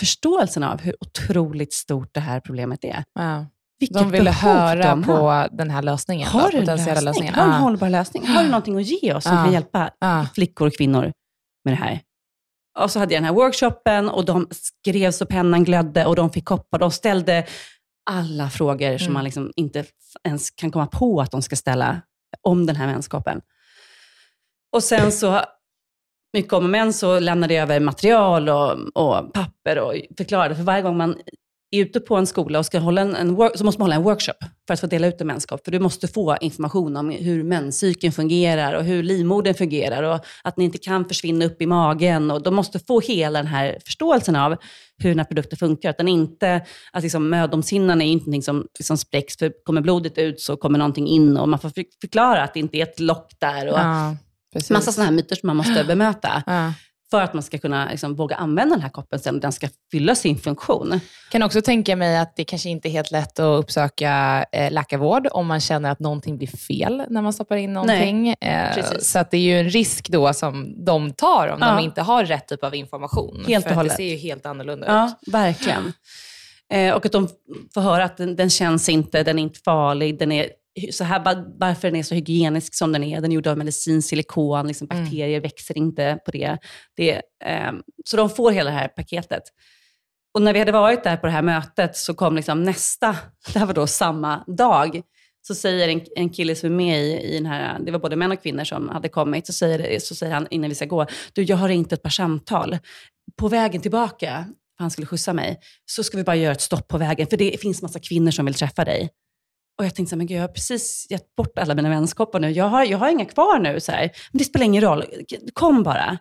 förståelsen 0.00 0.62
av 0.62 0.80
hur 0.80 0.96
otroligt 1.00 1.72
stort 1.72 2.14
det 2.14 2.20
här 2.20 2.40
problemet 2.40 2.84
är. 2.84 3.04
Ja. 3.14 3.46
de 3.90 4.10
ville 4.10 4.30
höra 4.30 4.82
de 4.82 5.02
på 5.02 5.46
den 5.52 5.70
här 5.70 5.82
lösningen. 5.82 6.28
Har 6.28 6.50
du 6.50 6.58
en 6.58 6.64
lösning? 6.64 7.04
Lösningen. 7.04 7.34
Har 7.34 7.46
du 7.46 7.52
en 7.52 7.60
hållbar 7.60 7.88
lösning? 7.88 8.26
Har 8.26 8.42
du 8.42 8.48
någonting 8.48 8.76
att 8.76 8.86
ge 9.02 9.14
oss 9.14 9.24
som 9.24 9.32
kan 9.32 9.52
hjälpa 9.52 9.90
flickor 10.34 10.66
och 10.66 10.76
kvinnor 10.76 11.12
med 11.64 11.74
det 11.74 11.78
här? 11.78 12.00
Och 12.78 12.90
så 12.90 12.98
hade 12.98 13.14
jag 13.14 13.22
den 13.22 13.26
här 13.26 13.34
workshopen 13.34 14.08
och 14.08 14.24
de 14.24 14.48
skrev 14.50 15.10
så 15.10 15.26
pennan 15.26 15.64
glödde 15.64 16.06
och 16.06 16.16
de 16.16 16.30
fick 16.30 16.44
koppar. 16.44 16.78
De 16.78 16.90
ställde 16.90 17.46
alla 18.10 18.50
frågor 18.50 18.86
mm. 18.86 18.98
som 18.98 19.12
man 19.12 19.24
liksom 19.24 19.52
inte 19.56 19.84
ens 20.24 20.50
kan 20.50 20.70
komma 20.70 20.86
på 20.86 21.20
att 21.20 21.30
de 21.30 21.42
ska 21.42 21.56
ställa 21.56 22.00
om 22.42 22.66
den 22.66 22.76
här 22.76 22.86
vänskapen. 22.86 23.40
Och 24.72 24.82
sen 24.82 25.12
så, 25.12 25.40
mycket 26.32 26.52
om 26.52 26.64
och 26.64 26.70
men, 26.70 26.92
så 26.92 27.18
lämnade 27.20 27.54
jag 27.54 27.62
över 27.62 27.80
material 27.80 28.48
och, 28.48 28.72
och 28.94 29.32
papper 29.32 29.78
och 29.78 29.94
förklarade. 30.16 30.56
För 30.56 30.62
varje 30.62 30.82
gång 30.82 30.96
man 30.96 31.18
är 31.74 31.82
ute 31.82 32.00
på 32.00 32.16
en 32.16 32.26
skola 32.26 32.58
och 32.58 32.66
ska 32.66 32.78
hålla 32.78 33.00
en, 33.00 33.14
en 33.14 33.34
work, 33.34 33.52
så 33.58 33.64
måste 33.64 33.80
man 33.80 33.84
hålla 33.84 33.94
en 33.94 34.02
workshop 34.02 34.46
för 34.66 34.74
att 34.74 34.80
få 34.80 34.86
dela 34.86 35.06
ut 35.06 35.20
en 35.20 35.26
menskopp. 35.26 35.64
För 35.64 35.72
du 35.72 35.78
måste 35.78 36.08
få 36.08 36.36
information 36.40 36.96
om 36.96 37.10
hur 37.10 37.42
menscykeln 37.42 38.12
fungerar 38.12 38.74
och 38.74 38.84
hur 38.84 39.02
livmodern 39.02 39.54
fungerar 39.54 40.02
och 40.02 40.20
att 40.44 40.56
ni 40.56 40.64
inte 40.64 40.78
kan 40.78 41.04
försvinna 41.04 41.44
upp 41.44 41.62
i 41.62 41.66
magen. 41.66 42.30
Och 42.30 42.42
de 42.42 42.54
måste 42.54 42.78
få 42.78 43.00
hela 43.00 43.38
den 43.38 43.46
här 43.46 43.78
förståelsen 43.84 44.36
av 44.36 44.56
hur 44.98 45.08
den 45.08 45.18
här 45.18 45.26
produkten 45.26 45.58
funkar. 45.58 45.90
Att 45.90 45.98
den 45.98 46.08
inte, 46.08 46.66
att 46.92 47.02
liksom 47.02 47.30
mödomshinnan 47.30 48.00
är 48.00 48.06
inte 48.06 48.24
någonting 48.24 48.42
som 48.42 48.66
liksom 48.78 48.98
spräcks, 48.98 49.36
för 49.36 49.52
kommer 49.64 49.80
blodet 49.80 50.18
ut 50.18 50.40
så 50.40 50.56
kommer 50.56 50.78
någonting 50.78 51.06
in 51.06 51.36
och 51.36 51.48
man 51.48 51.58
får 51.58 51.72
förklara 52.00 52.42
att 52.42 52.54
det 52.54 52.60
inte 52.60 52.76
är 52.76 52.82
ett 52.82 53.00
lock 53.00 53.32
där. 53.38 53.66
Och 53.66 53.78
ja, 53.78 54.16
massa 54.70 54.92
sådana 54.92 55.10
här 55.10 55.16
myter 55.16 55.36
som 55.36 55.46
man 55.46 55.56
måste 55.56 55.84
bemöta. 55.88 56.42
Ja 56.46 56.72
för 57.14 57.22
att 57.22 57.34
man 57.34 57.42
ska 57.42 57.58
kunna 57.58 57.88
liksom, 57.90 58.14
våga 58.14 58.36
använda 58.36 58.74
den 58.74 58.82
här 58.82 58.90
koppen 58.90 59.18
sen 59.18 59.34
och 59.34 59.40
den 59.40 59.52
ska 59.52 59.68
fylla 59.90 60.14
sin 60.14 60.38
funktion. 60.38 61.00
Kan 61.30 61.42
också 61.42 61.62
tänka 61.62 61.96
mig 61.96 62.18
att 62.18 62.36
det 62.36 62.44
kanske 62.44 62.68
inte 62.68 62.88
är 62.88 62.90
helt 62.90 63.10
lätt 63.10 63.38
att 63.38 63.58
uppsöka 63.64 64.44
eh, 64.52 64.72
läkarvård 64.72 65.28
om 65.30 65.46
man 65.46 65.60
känner 65.60 65.90
att 65.90 66.00
någonting 66.00 66.38
blir 66.38 66.48
fel 66.48 67.02
när 67.08 67.22
man 67.22 67.32
stoppar 67.32 67.56
in 67.56 67.72
någonting. 67.72 68.28
Eh, 68.28 68.84
så 68.98 69.18
att 69.18 69.30
det 69.30 69.36
är 69.36 69.40
ju 69.40 69.60
en 69.60 69.70
risk 69.70 70.08
då 70.08 70.32
som 70.32 70.84
de 70.84 71.12
tar 71.12 71.48
om 71.48 71.58
ja. 71.60 71.66
de 71.66 71.84
inte 71.84 72.02
har 72.02 72.24
rätt 72.24 72.48
typ 72.48 72.64
av 72.64 72.74
information. 72.74 73.44
Helt 73.48 73.70
hållet. 73.70 73.92
det 73.92 73.96
ser 73.96 74.10
ju 74.10 74.16
helt 74.16 74.46
annorlunda 74.46 74.86
ja, 74.86 75.06
ut. 75.06 75.34
Verkligen. 75.34 75.92
Eh, 76.72 76.94
och 76.94 77.06
att 77.06 77.12
de 77.12 77.28
får 77.74 77.80
höra 77.80 78.04
att 78.04 78.16
den, 78.16 78.36
den 78.36 78.50
känns 78.50 78.88
inte, 78.88 79.22
den 79.22 79.38
är 79.38 79.42
inte 79.42 79.60
farlig, 79.64 80.18
den 80.18 80.32
är 80.32 80.48
så 80.92 81.04
här, 81.04 81.44
varför 81.58 81.88
den 81.88 81.96
är 81.96 82.02
så 82.02 82.14
hygienisk 82.14 82.74
som 82.74 82.92
den 82.92 83.04
är. 83.04 83.20
Den 83.20 83.30
är 83.30 83.34
gjord 83.34 83.46
av 83.46 83.58
medicinsk 83.58 84.08
silikon, 84.08 84.66
liksom 84.66 84.88
mm. 84.90 85.04
bakterier 85.04 85.38
mm. 85.38 85.42
växer 85.42 85.78
inte 85.78 86.18
på 86.24 86.30
det. 86.30 86.58
det 86.96 87.12
eh, 87.44 87.72
så 88.04 88.16
de 88.16 88.30
får 88.30 88.50
hela 88.50 88.70
det 88.70 88.76
här 88.76 88.88
paketet. 88.88 89.42
Och 90.34 90.42
när 90.42 90.52
vi 90.52 90.58
hade 90.58 90.72
varit 90.72 91.04
där 91.04 91.16
på 91.16 91.26
det 91.26 91.32
här 91.32 91.42
mötet 91.42 91.96
så 91.96 92.14
kom 92.14 92.36
liksom 92.36 92.62
nästa, 92.62 93.16
det 93.52 93.58
här 93.58 93.66
var 93.66 93.74
då 93.74 93.86
samma 93.86 94.44
dag, 94.46 95.02
så 95.46 95.54
säger 95.54 95.88
en, 95.88 96.00
en 96.16 96.30
kille 96.30 96.54
som 96.54 96.66
är 96.66 96.76
med 96.76 97.02
i, 97.02 97.20
i 97.20 97.34
den 97.34 97.46
här, 97.46 97.78
det 97.78 97.92
var 97.92 97.98
både 97.98 98.16
män 98.16 98.32
och 98.32 98.42
kvinnor 98.42 98.64
som 98.64 98.88
hade 98.88 99.08
kommit, 99.08 99.46
så 99.46 99.52
säger, 99.52 100.00
så 100.00 100.14
säger 100.14 100.34
han 100.34 100.46
innan 100.50 100.68
vi 100.68 100.74
ska 100.74 100.84
gå, 100.84 101.06
du 101.32 101.42
jag 101.42 101.56
har 101.56 101.68
ringt 101.68 101.92
ett 101.92 102.02
par 102.02 102.10
samtal. 102.10 102.78
På 103.36 103.48
vägen 103.48 103.80
tillbaka, 103.80 104.44
för 104.76 104.84
han 104.84 104.90
skulle 104.90 105.06
skjutsa 105.06 105.32
mig, 105.32 105.60
så 105.86 106.02
ska 106.02 106.16
vi 106.16 106.24
bara 106.24 106.36
göra 106.36 106.52
ett 106.52 106.60
stopp 106.60 106.88
på 106.88 106.98
vägen, 106.98 107.26
för 107.26 107.36
det 107.36 107.60
finns 107.60 107.82
massa 107.82 107.98
kvinnor 107.98 108.30
som 108.30 108.44
vill 108.44 108.54
träffa 108.54 108.84
dig. 108.84 109.10
Och 109.78 109.84
jag 109.84 109.94
tänkte 109.94 110.10
så 110.10 110.14
här, 110.14 110.18
men 110.18 110.26
gud, 110.26 110.36
jag 110.36 110.42
har 110.42 110.48
precis 110.48 111.06
gett 111.10 111.36
bort 111.36 111.58
alla 111.58 111.74
mina 111.74 111.88
vänskaper 111.88 112.40
nu. 112.40 112.50
Jag 112.50 112.64
har, 112.64 112.84
jag 112.84 112.98
har 112.98 113.08
inga 113.08 113.24
kvar 113.24 113.58
nu. 113.58 113.80
Så 113.80 113.92
här. 113.92 114.10
Men 114.32 114.38
det 114.38 114.44
spelar 114.44 114.66
ingen 114.66 114.82
roll, 114.82 115.04
kom 115.52 115.82
bara. 115.82 116.18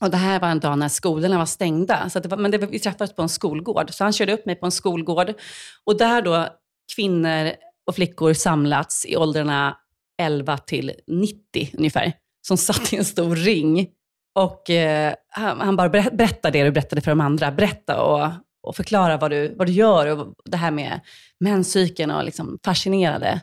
Och 0.00 0.10
det 0.10 0.16
här 0.16 0.40
var 0.40 0.48
en 0.48 0.60
dag 0.60 0.78
när 0.78 0.88
skolorna 0.88 1.38
var 1.38 1.46
stängda. 1.46 2.10
Så 2.10 2.20
det 2.20 2.28
var, 2.28 2.36
men 2.36 2.50
det 2.50 2.58
var, 2.58 2.66
vi 2.66 2.78
träffades 2.78 3.14
på 3.14 3.22
en 3.22 3.28
skolgård. 3.28 3.94
Så 3.94 4.04
han 4.04 4.12
körde 4.12 4.32
upp 4.32 4.46
mig 4.46 4.54
på 4.54 4.66
en 4.66 4.72
skolgård. 4.72 5.34
Och 5.84 5.98
där 5.98 6.22
då 6.22 6.48
kvinnor 6.96 7.52
och 7.86 7.94
flickor 7.94 8.32
samlats 8.32 9.06
i 9.06 9.16
åldrarna 9.16 9.76
11 10.22 10.58
till 10.58 10.92
90 11.06 11.70
ungefär. 11.72 12.12
Som 12.46 12.56
satt 12.56 12.92
i 12.92 12.96
en 12.96 13.04
stor 13.04 13.36
ring. 13.36 13.88
Och 14.34 14.70
eh, 14.70 15.14
han, 15.28 15.60
han, 15.60 15.76
bara 15.76 15.88
berättade 15.88 16.58
det 16.58 16.64
du 16.64 16.70
berättade 16.70 17.00
för 17.00 17.10
de 17.10 17.20
andra. 17.20 17.52
Berätta 17.52 18.02
och, 18.02 18.28
och 18.64 18.76
förklara 18.76 19.16
vad 19.16 19.30
du, 19.30 19.54
vad 19.54 19.66
du 19.66 19.72
gör 19.72 20.06
och 20.06 20.34
det 20.44 20.56
här 20.56 20.70
med 20.70 21.00
menscykeln 21.40 22.10
och 22.10 22.24
liksom 22.24 22.58
fascinerade. 22.64 23.40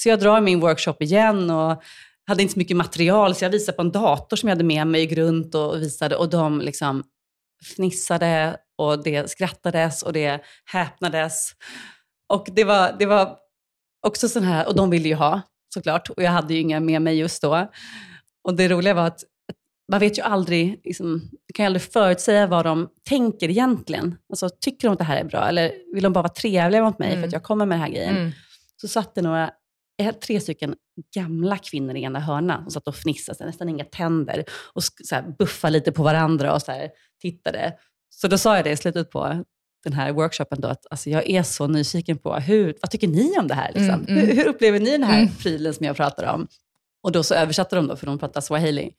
Så 0.00 0.08
jag 0.08 0.20
drar 0.20 0.40
min 0.40 0.60
workshop 0.60 0.96
igen 1.00 1.50
och 1.50 1.82
hade 2.26 2.42
inte 2.42 2.52
så 2.52 2.58
mycket 2.58 2.76
material 2.76 3.34
så 3.34 3.44
jag 3.44 3.50
visade 3.50 3.76
på 3.76 3.82
en 3.82 3.92
dator 3.92 4.36
som 4.36 4.48
jag 4.48 4.56
hade 4.56 4.64
med 4.64 4.86
mig, 4.86 5.00
gick 5.00 5.12
runt 5.12 5.54
och 5.54 5.82
visade 5.82 6.16
och 6.16 6.30
de 6.30 6.60
liksom 6.60 7.04
fnissade 7.76 8.56
och 8.78 9.02
det 9.02 9.30
skrattades 9.30 10.02
och 10.02 10.12
det 10.12 10.44
häpnades. 10.64 11.52
Och 12.28 12.48
det 12.52 12.64
var, 12.64 12.96
det 12.98 13.06
var 13.06 13.36
också 14.06 14.28
sån 14.28 14.42
här, 14.42 14.68
och 14.68 14.76
de 14.76 14.90
ville 14.90 15.08
ju 15.08 15.14
ha 15.14 15.40
såklart 15.74 16.10
och 16.10 16.22
jag 16.22 16.30
hade 16.30 16.54
ju 16.54 16.60
inga 16.60 16.80
med 16.80 17.02
mig 17.02 17.18
just 17.18 17.42
då. 17.42 17.70
Och 18.44 18.54
det 18.54 18.68
roliga 18.68 18.94
var 18.94 19.06
att 19.06 19.24
man 19.90 20.00
vet 20.00 20.18
ju 20.18 20.22
aldrig, 20.22 20.80
liksom, 20.84 21.30
kan 21.54 21.64
ju 21.64 21.66
aldrig 21.66 21.82
förutsäga 21.82 22.46
vad 22.46 22.64
de 22.64 22.88
tänker 23.08 23.50
egentligen. 23.50 24.16
Alltså, 24.28 24.48
tycker 24.60 24.88
de 24.88 24.92
att 24.92 24.98
det 24.98 25.04
här 25.04 25.16
är 25.16 25.24
bra 25.24 25.48
eller 25.48 25.72
vill 25.94 26.02
de 26.02 26.12
bara 26.12 26.22
vara 26.22 26.32
trevliga 26.32 26.84
mot 26.84 26.98
mig 26.98 27.08
mm. 27.08 27.20
för 27.20 27.26
att 27.26 27.32
mm. 27.32 27.36
jag 27.36 27.42
kommer 27.42 27.66
med 27.66 27.76
den 27.78 27.82
här 27.82 27.90
grejen? 27.90 28.16
Mm. 28.16 28.30
Så 28.76 28.88
satt 28.88 29.14
det 29.14 29.22
några, 29.22 29.50
tre 30.26 30.40
stycken 30.40 30.74
gamla 31.14 31.58
kvinnor 31.58 31.96
i 31.96 32.02
ena 32.02 32.20
hörnan 32.20 32.62
som 32.62 32.70
satt 32.70 32.88
och 32.88 32.96
fnissade, 32.96 33.46
nästan 33.46 33.68
inga 33.68 33.84
tänder 33.84 34.44
och 34.74 34.82
så 34.82 35.14
här, 35.14 35.34
buffade 35.38 35.72
lite 35.72 35.92
på 35.92 36.02
varandra 36.02 36.54
och 36.54 36.62
så 36.62 36.72
här, 36.72 36.90
tittade. 37.22 37.72
Så 38.10 38.28
då 38.28 38.38
sa 38.38 38.56
jag 38.56 38.64
det 38.64 38.70
i 38.70 38.76
slutet 38.76 39.10
på 39.10 39.44
den 39.84 39.92
här 39.92 40.12
workshopen 40.12 40.60
då, 40.60 40.68
att 40.68 40.86
alltså, 40.90 41.10
jag 41.10 41.30
är 41.30 41.42
så 41.42 41.66
nyfiken 41.66 42.18
på, 42.18 42.34
hur, 42.34 42.74
vad 42.82 42.90
tycker 42.90 43.08
ni 43.08 43.38
om 43.38 43.48
det 43.48 43.54
här? 43.54 43.72
Liksom? 43.72 43.94
Mm, 43.94 44.04
mm. 44.08 44.26
hur, 44.26 44.34
hur, 44.34 44.46
upplever 44.46 44.80
ni 44.80 44.90
den 44.90 45.02
här 45.02 45.22
mm. 45.22 45.34
prylen 45.34 45.74
som 45.74 45.86
jag 45.86 45.96
pratar 45.96 46.34
om? 46.34 46.48
Och 47.04 47.12
då 47.12 47.22
så 47.22 47.34
översatte 47.34 47.76
de, 47.76 47.86
då, 47.86 47.96
för 47.96 48.06
de 48.06 48.18
pratar 48.18 48.40
swahili. 48.40 48.90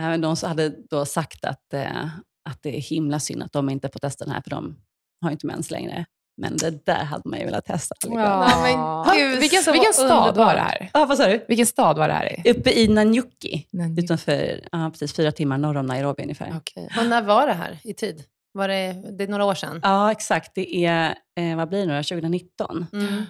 Eh, 0.00 0.12
de 0.12 0.36
hade 0.42 0.72
då 0.90 1.04
sagt 1.04 1.44
att, 1.44 1.74
eh, 1.74 2.06
att 2.48 2.62
det 2.62 2.76
är 2.76 2.80
himla 2.80 3.20
synd 3.20 3.42
att 3.42 3.52
de 3.52 3.70
inte 3.70 3.88
får 3.88 4.00
testa 4.00 4.24
den 4.24 4.34
här, 4.34 4.40
för 4.40 4.50
de 4.50 4.76
har 5.20 5.30
inte 5.30 5.46
mens 5.46 5.70
längre. 5.70 6.06
Men 6.36 6.56
det 6.56 6.86
där 6.86 7.04
hade 7.04 7.28
man 7.28 7.38
ju 7.38 7.44
velat 7.44 7.64
testa. 7.64 7.94
Liksom. 8.02 8.20
Ja, 8.20 8.50
men 8.62 9.18
Gud, 9.18 9.40
vilken, 9.40 9.72
vilken 9.72 9.92
stad 9.92 10.36
var 10.36 10.54
det 10.54 10.60
här? 10.60 10.90
Ja, 10.94 11.06
vad 11.06 11.18
sa 11.18 11.26
du? 11.26 11.44
Vilken 11.48 11.66
stad 11.66 11.98
var 11.98 12.08
det 12.08 12.14
här 12.14 12.46
i? 12.46 12.50
Uppe 12.50 12.70
i 12.70 12.88
Nanyuki, 12.88 13.66
Nanyuki. 13.72 14.04
utanför, 14.04 14.68
ja, 14.72 14.90
precis 14.92 15.12
fyra 15.12 15.32
timmar 15.32 15.58
norr 15.58 15.76
om 15.76 15.86
Nairobi 15.86 16.22
ungefär. 16.22 16.56
Okay. 16.56 16.88
Och 16.98 17.06
när 17.06 17.22
var 17.22 17.46
det 17.46 17.52
här 17.52 17.78
i 17.84 17.94
tid? 17.94 18.24
Var 18.52 18.68
det, 18.68 18.92
det 19.18 19.24
är 19.24 19.28
några 19.28 19.44
år 19.44 19.54
sedan? 19.54 19.80
Ja, 19.82 20.12
exakt. 20.12 20.54
Det 20.54 20.84
är, 20.84 21.14
eh, 21.40 21.56
vad 21.56 21.68
blir 21.68 21.86
det 21.86 21.86
nu 21.86 22.02
2019. 22.02 22.86
Mm. 22.92 23.22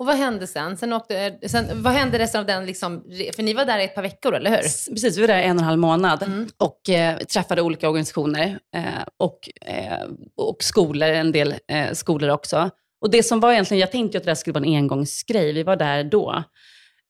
Och 0.00 0.06
vad 0.06 0.16
hände 0.16 0.46
sen? 0.46 0.76
Sen, 0.76 0.92
åkte, 0.92 1.38
sen 1.46 1.82
vad 1.82 1.92
hände 1.92 2.18
resten 2.18 2.40
av 2.40 2.46
den, 2.46 2.66
liksom, 2.66 3.04
för 3.36 3.42
ni 3.42 3.54
var 3.54 3.64
där 3.64 3.78
i 3.78 3.84
ett 3.84 3.94
par 3.94 4.02
veckor, 4.02 4.34
eller 4.34 4.50
hur? 4.50 4.58
Precis, 4.58 5.16
vi 5.16 5.20
var 5.20 5.28
där 5.28 5.42
en 5.42 5.56
och 5.56 5.62
en 5.62 5.64
halv 5.64 5.78
månad 5.78 6.22
mm. 6.22 6.48
och 6.56 6.88
eh, 6.88 7.18
träffade 7.18 7.62
olika 7.62 7.88
organisationer 7.88 8.58
eh, 8.74 9.04
och, 9.16 9.50
eh, 9.60 10.08
och 10.36 10.62
skolor, 10.62 11.08
en 11.08 11.32
del 11.32 11.54
eh, 11.68 11.92
skolor 11.92 12.30
också. 12.30 12.70
Och 13.00 13.10
det 13.10 13.22
som 13.22 13.40
var 13.40 13.52
egentligen, 13.52 13.80
jag 13.80 13.92
tänkte 13.92 14.18
att 14.18 14.24
det 14.24 14.30
där 14.30 14.34
skulle 14.34 14.54
vara 14.54 14.64
en 14.64 14.74
engångsgrej, 14.74 15.52
vi 15.52 15.62
var 15.62 15.76
där 15.76 16.04
då. 16.04 16.44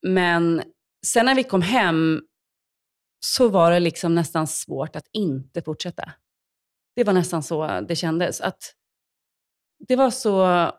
Men 0.07 0.63
sen 1.07 1.27
när 1.27 1.35
vi 1.35 1.45
kom 1.45 1.63
hem 1.63 2.23
så 3.25 3.49
var 3.49 3.71
det 3.71 3.81
liksom 3.81 4.15
nästan 4.15 4.47
svårt 4.47 4.97
att 4.97 5.07
inte 5.13 5.63
fortsätta. 5.63 6.13
Det 6.97 7.05
var 7.05 7.13
nästan 7.13 7.43
så 7.43 7.81
det 7.89 7.97
kändes. 7.97 8.41
Att 8.41 8.75
det 9.89 9.97
var 9.97 10.11
så 10.11 10.71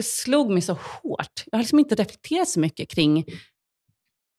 det 0.00 0.06
slog 0.06 0.50
mig 0.50 0.62
så 0.62 0.72
hårt. 0.72 1.44
Jag 1.46 1.58
har 1.58 1.62
liksom 1.62 1.78
inte 1.78 1.94
reflekterat 1.94 2.48
så 2.48 2.60
mycket 2.60 2.88
kring 2.88 3.24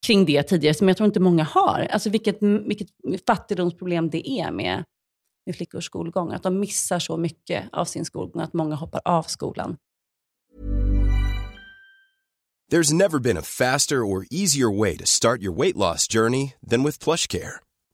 kring 0.06 0.26
det 0.26 0.44
tidigare, 0.44 0.74
som 0.74 0.88
jag 0.88 0.98
tror 0.98 1.08
inte 1.08 1.20
många 1.20 1.44
har. 1.44 1.88
Alltså 1.92 2.10
vilket, 2.10 2.38
vilket 2.42 2.88
fattigdomsproblem 3.28 4.10
det 4.10 4.30
är 4.30 4.52
med, 4.52 4.84
med 5.46 5.56
flickors 5.56 5.86
skolgång. 5.86 6.32
Att 6.32 6.44
de 6.44 6.60
missar 6.60 7.00
så 7.00 7.18
mycket 7.18 7.64
av 7.72 7.86
sin 7.86 8.06
skolgång, 8.06 8.42
att 8.42 8.54
många 8.54 8.76
hoppar 8.76 9.02
av 9.06 9.24
skolan. 9.24 9.78
There's 12.72 12.94
never 12.94 13.20
been 13.20 13.38
a 13.38 13.42
faster 13.42 13.98
or 13.98 14.26
easier 14.32 14.80
way 14.80 14.98
to 14.98 15.06
start 15.06 15.42
your 15.42 15.58
weight 15.58 15.76
loss 15.76 16.08
journey 16.08 16.54
than 16.70 16.84
with 16.84 17.04
PlushCare. 17.04 17.60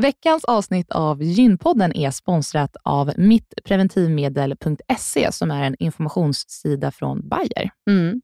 Veckans 0.00 0.44
avsnitt 0.44 0.90
av 0.90 1.22
Gynpodden 1.22 1.96
är 1.96 2.10
sponsrat 2.10 2.76
av 2.84 3.12
mittpreventivmedel.se 3.16 5.32
som 5.32 5.50
är 5.50 5.64
en 5.64 5.76
informationssida 5.78 6.90
från 6.90 7.28
Bayer. 7.28 7.70
Mm. 7.90 8.20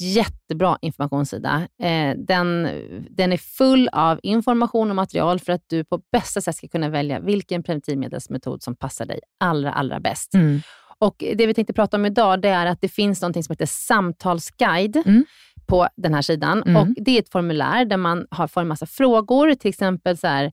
Jättebra 0.00 0.78
informationssida. 0.82 1.68
Eh, 1.82 2.14
den, 2.18 2.68
den 3.10 3.32
är 3.32 3.36
full 3.36 3.88
av 3.92 4.20
information 4.22 4.90
och 4.90 4.96
material 4.96 5.40
för 5.40 5.52
att 5.52 5.62
du 5.66 5.84
på 5.84 6.00
bästa 6.12 6.40
sätt 6.40 6.56
ska 6.56 6.68
kunna 6.68 6.88
välja 6.88 7.20
vilken 7.20 7.62
preventivmedelsmetod 7.62 8.62
som 8.62 8.76
passar 8.76 9.06
dig 9.06 9.20
allra, 9.40 9.72
allra 9.72 10.00
bäst. 10.00 10.34
Mm. 10.34 10.60
Och 10.98 11.24
Det 11.34 11.46
vi 11.46 11.54
tänkte 11.54 11.72
prata 11.72 11.96
om 11.96 12.06
idag 12.06 12.42
det 12.42 12.48
är 12.48 12.66
att 12.66 12.80
det 12.80 12.88
finns 12.88 13.22
något 13.22 13.44
som 13.44 13.52
heter 13.52 13.66
samtalsguide 13.66 15.02
Mm. 15.06 15.24
på 15.66 15.88
den 15.96 16.14
här 16.14 16.22
sidan. 16.22 16.62
Mm. 16.62 16.76
Och 16.76 16.88
Det 16.96 17.10
är 17.10 17.18
ett 17.18 17.32
formulär 17.32 17.84
där 17.84 17.96
man 17.96 18.26
har, 18.30 18.48
får 18.48 18.60
en 18.60 18.68
massa 18.68 18.86
frågor, 18.86 19.54
till 19.54 19.68
exempel 19.68 20.16
så 20.16 20.26
här, 20.26 20.52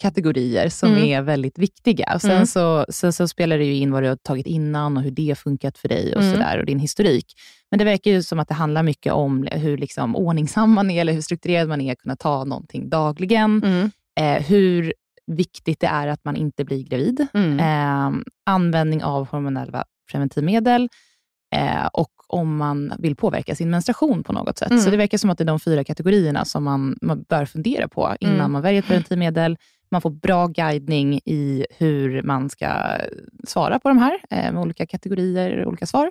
kategorier 0.00 0.68
som 0.68 0.90
Mm. 0.90 1.02
är 1.04 1.22
väldigt 1.22 1.58
viktiga. 1.58 2.12
Och 2.14 2.20
sen, 2.20 2.30
Mm. 2.30 2.46
så, 2.46 2.86
sen 2.88 3.12
så 3.12 3.28
spelar 3.28 3.58
det 3.58 3.64
ju 3.64 3.74
in 3.74 3.92
vad 3.92 4.02
du 4.02 4.08
har 4.08 4.16
tagit 4.16 4.46
innan 4.46 4.96
och 4.96 5.02
hur 5.02 5.10
det 5.10 5.38
funkat 5.38 5.78
för 5.78 5.88
dig 5.88 6.16
och, 6.16 6.22
Mm. 6.22 6.34
sådär, 6.34 6.58
och 6.58 6.66
din 6.66 6.78
historik. 6.78 7.26
Men 7.70 7.78
det 7.78 7.84
verkar 7.84 8.10
ju 8.10 8.22
som 8.22 8.38
att 8.38 8.48
det 8.48 8.54
handlar 8.54 8.82
mycket 8.82 9.12
om 9.12 9.48
hur 9.52 9.76
liksom 9.78 10.16
ordningsam 10.16 10.72
man 10.72 10.90
är, 10.90 11.00
eller 11.00 11.12
hur 11.12 11.20
strukturerad 11.20 11.68
man 11.68 11.80
är, 11.80 11.92
att 11.92 11.98
kunna 11.98 12.16
ta 12.16 12.44
någonting 12.44 12.88
dagligen. 12.90 13.62
Mm. 13.64 13.90
Eh, 14.20 14.42
hur 14.46 14.92
viktigt 15.26 15.80
det 15.80 15.86
är 15.86 16.08
att 16.08 16.24
man 16.24 16.36
inte 16.36 16.64
blir 16.64 16.82
gravid. 16.84 17.26
Mm. 17.34 17.58
Eh, 17.60 18.20
användning 18.46 19.04
av 19.04 19.28
hormonella 19.28 19.84
preventivmedel 20.12 20.88
eh, 21.56 21.86
och 21.86 22.10
om 22.26 22.56
man 22.56 22.92
vill 22.98 23.16
påverka 23.16 23.54
sin 23.54 23.70
menstruation 23.70 24.22
på 24.22 24.32
något 24.32 24.58
sätt. 24.58 24.70
Mm. 24.70 24.82
Så 24.82 24.90
det 24.90 24.96
verkar 24.96 25.18
som 25.18 25.30
att 25.30 25.38
det 25.38 25.44
är 25.44 25.46
de 25.46 25.60
fyra 25.60 25.84
kategorierna 25.84 26.44
som 26.44 26.64
man, 26.64 26.96
man 27.02 27.22
bör 27.28 27.44
fundera 27.44 27.88
på 27.88 28.16
innan 28.20 28.34
Mm. 28.34 28.52
man 28.52 28.62
väljer 28.62 28.80
ett 28.82 28.86
preventivmedel. 28.86 29.56
Man 29.90 30.00
får 30.00 30.10
bra 30.10 30.46
guidning 30.46 31.14
i 31.24 31.66
hur 31.78 32.22
man 32.22 32.50
ska 32.50 32.98
svara 33.46 33.78
på 33.78 33.88
de 33.88 33.98
här, 33.98 34.18
eh, 34.30 34.52
med 34.52 34.62
olika 34.62 34.86
kategorier, 34.86 35.58
och 35.58 35.68
olika 35.68 35.86
svar. 35.86 36.10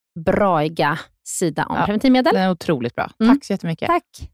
braiga 0.19 0.99
sida 1.27 1.65
om 1.65 1.75
Ja. 1.75 1.85
preventivmedel. 1.85 2.33
Den 2.33 2.43
är 2.43 2.51
otroligt 2.51 2.95
bra. 2.95 3.11
Mm. 3.19 3.35
Tack 3.35 3.45
så 3.45 3.53
jättemycket. 3.53 3.87
Tack. 3.87 4.29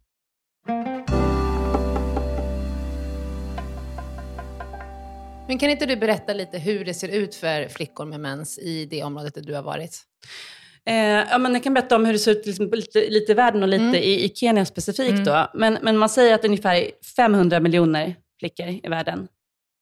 Men 5.47 5.57
kan 5.57 5.69
inte 5.69 5.85
du 5.85 5.95
berätta 5.95 6.33
lite 6.33 6.57
hur 6.59 6.85
det 6.85 6.93
ser 6.93 7.07
ut 7.09 7.35
för 7.35 7.67
flickor 7.67 8.05
med 8.05 8.19
mens 8.19 8.59
i 8.59 8.85
det 8.85 9.03
området 9.03 9.33
där 9.35 9.41
du 9.41 9.55
har 9.55 9.63
varit? 9.63 10.01
Eh, 10.85 10.95
ja, 11.31 11.37
men 11.37 11.53
jag 11.53 11.63
kan 11.63 11.73
berätta 11.73 11.95
om 11.95 12.05
hur 12.05 12.13
det 12.13 12.19
ser 12.19 12.31
ut 12.31 12.45
liksom, 12.45 12.69
lite, 12.71 13.09
lite 13.09 13.31
i 13.31 13.35
världen 13.35 13.63
och 13.63 13.69
lite 13.69 13.83
Mm. 13.83 13.95
i, 13.95 14.23
i 14.25 14.29
Kenya 14.35 14.65
specifikt. 14.65 15.11
Mm. 15.11 15.23
Då. 15.23 15.47
Men, 15.53 15.77
men 15.81 15.97
man 15.97 16.09
säger 16.09 16.35
att 16.35 16.45
ungefär 16.45 16.91
500 17.15 17.59
miljoner 17.59 18.15
flickor 18.39 18.67
i 18.67 18.87
världen, 18.89 19.27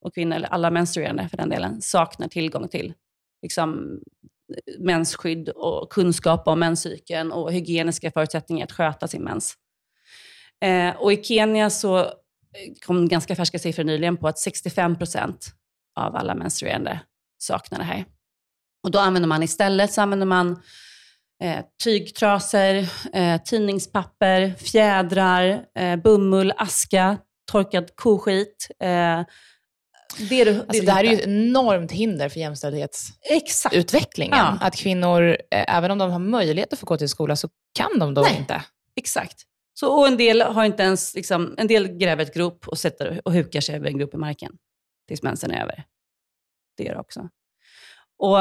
och 0.02 0.14
kvinnor, 0.14 0.36
eller 0.36 0.48
alla 0.48 0.72
menstruerande 0.72 1.30
för 1.30 1.38
den 1.38 1.50
delen, 1.50 1.82
saknar 1.82 2.28
tillgång 2.28 2.68
till 2.68 2.94
liksom, 3.42 4.00
mensskydd 4.80 5.50
och 5.50 5.92
kunskap 5.92 6.48
om 6.48 6.60
menscykeln 6.60 7.32
och 7.32 7.54
hygieniska 7.54 8.12
förutsättningar 8.12 8.66
att 8.66 8.72
sköta 8.72 9.08
sin 9.08 9.24
mens. 9.24 9.56
Eh, 10.62 10.96
och 10.96 11.14
i 11.14 11.24
Kenya 11.24 11.70
så 11.70 11.98
eh, 12.00 12.06
kom 12.86 13.08
ganska 13.08 13.36
färska 13.36 13.60
siffror 13.60 13.84
nyligen 13.84 14.18
på 14.18 14.28
att 14.28 14.40
65 14.40 14.98
procent 14.98 15.48
av 15.96 16.16
alla 16.16 16.36
menstruerande 16.36 17.00
saknar 17.38 17.80
det 17.80 17.86
här. 17.86 18.06
Och 18.84 18.92
då 18.92 19.00
använder 19.00 19.28
man 19.28 19.44
istället 19.44 19.94
så 19.94 20.02
använder 20.02 20.26
man 20.26 20.62
eh, 21.44 21.66
tygtrasor, 21.84 22.76
eh, 23.14 23.42
tidningspapper, 23.46 24.54
fjädrar, 24.58 25.66
eh, 25.76 25.96
bomull, 25.96 26.54
aska, 26.58 27.18
torkad 27.52 27.96
koskit. 27.96 28.68
Eh, 28.80 29.22
det, 30.30 30.44
du, 30.44 30.60
Alltså, 30.68 30.86
det 30.86 30.92
här 30.92 31.04
är 31.04 31.08
ju 31.08 31.16
ett 31.16 31.28
enormt 31.28 31.92
hinder 31.92 32.30
för 32.30 32.40
jämställdhetsutvecklingen. 32.40 34.38
Ja. 34.38 34.58
Att 34.62 34.76
kvinnor, 34.76 35.38
eh, 35.52 35.76
även 35.76 35.92
om 35.92 35.98
de 35.98 36.12
har 36.12 36.20
möjlighet 36.20 36.74
att 36.74 36.80
få 36.80 36.86
gå 36.86 36.98
till 36.98 37.10
skola, 37.10 37.36
så 37.36 37.50
kan 37.78 38.00
de 38.00 38.14
då 38.14 38.22
Nej. 38.22 38.38
inte. 38.40 38.64
Exakt. 38.96 39.42
Så, 39.74 40.00
och 40.00 40.08
en 40.08 40.18
del 40.18 40.42
har 40.42 40.66
inte 40.66 40.84
ens, 40.84 41.16
liksom, 41.16 41.56
en 41.58 41.68
del 41.68 41.88
gräver 41.88 42.24
ett 42.24 42.34
grop 42.34 42.68
och, 42.68 42.78
sätter, 42.78 43.22
och 43.26 43.34
hukar 43.34 43.62
sig 43.62 43.76
över 43.76 43.88
en 43.88 43.98
grop 43.98 44.14
i 44.14 44.18
marken 44.18 44.52
tills 45.08 45.24
mensen 45.24 45.52
är 45.52 45.64
över. 45.64 45.84
Det 46.78 46.84
gör 46.84 46.94
det 46.94 47.00
också. 47.00 47.30
Och 48.18 48.38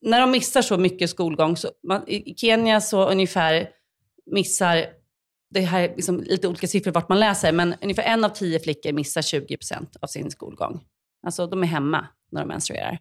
när 0.00 0.20
de 0.20 0.30
missar 0.30 0.62
så 0.62 0.78
mycket 0.78 1.10
skolgång, 1.10 1.56
så 1.56 1.70
man, 1.88 2.08
i 2.08 2.34
Kenya 2.36 2.80
så 2.80 3.08
ungefär 3.08 3.70
missar, 4.26 4.86
det 5.50 5.60
här 5.60 5.82
är 5.82 5.96
liksom 5.96 6.20
lite 6.20 6.48
olika 6.48 6.66
siffror 6.66 6.92
vart 6.92 7.08
man 7.08 7.20
läser, 7.20 7.52
men 7.52 7.74
ungefär 7.82 8.02
en 8.02 8.24
av 8.24 8.28
tio 8.28 8.60
flickor 8.60 8.92
missar 8.92 9.22
20% 9.22 9.96
av 10.00 10.06
sin 10.06 10.30
skolgång. 10.30 10.80
Alltså 11.26 11.46
de 11.46 11.62
är 11.62 11.66
hemma 11.66 12.06
när 12.32 12.40
de 12.40 12.48
menstruerar. 12.48 12.98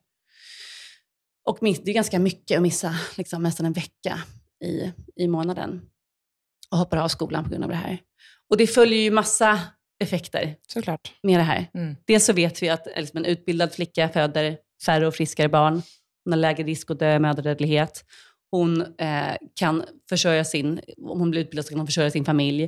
Och 1.45 1.57
det 1.61 1.87
är 1.87 1.93
ganska 1.93 2.19
mycket 2.19 2.57
att 2.57 2.61
missa 2.61 2.95
liksom, 3.17 3.43
nästan 3.43 3.65
en 3.65 3.73
vecka 3.73 4.19
i, 4.63 4.91
i 5.15 5.27
månaden 5.27 5.81
och 6.71 6.77
hoppar 6.77 6.97
av 6.97 7.07
skolan 7.07 7.43
på 7.43 7.49
grund 7.49 7.63
av 7.63 7.69
det 7.69 7.75
här. 7.75 8.01
Och 8.49 8.57
det 8.57 8.67
följer 8.67 8.99
ju 8.99 9.11
massa 9.11 9.59
effekter 9.99 10.55
Såklart. 10.67 11.13
med 11.23 11.39
det 11.39 11.43
här. 11.43 11.69
Mm. 11.73 11.95
Dels 12.05 12.25
så 12.25 12.33
vet 12.33 12.63
vi 12.63 12.69
att 12.69 12.87
liksom, 12.97 13.17
en 13.17 13.25
utbildad 13.25 13.73
flicka 13.73 14.09
föder 14.09 14.57
färre 14.85 15.07
och 15.07 15.15
friskare 15.15 15.49
barn. 15.49 15.81
Hon 16.23 16.33
har 16.33 16.37
lägre 16.37 16.63
risk 16.63 16.91
att 16.91 16.99
dö 16.99 17.15
i 17.15 17.19
mödradödlighet. 17.19 18.05
Hon 18.51 18.81
eh, 18.81 19.35
kan 19.53 19.83
försörja 20.09 20.43
sin, 20.43 20.81
om 20.97 21.19
hon 21.19 21.31
blir 21.31 21.41
utbildad 21.41 21.65
så 21.65 21.69
kan 21.69 21.79
hon 21.79 21.87
försörja 21.87 22.11
sin 22.11 22.25
familj. 22.25 22.63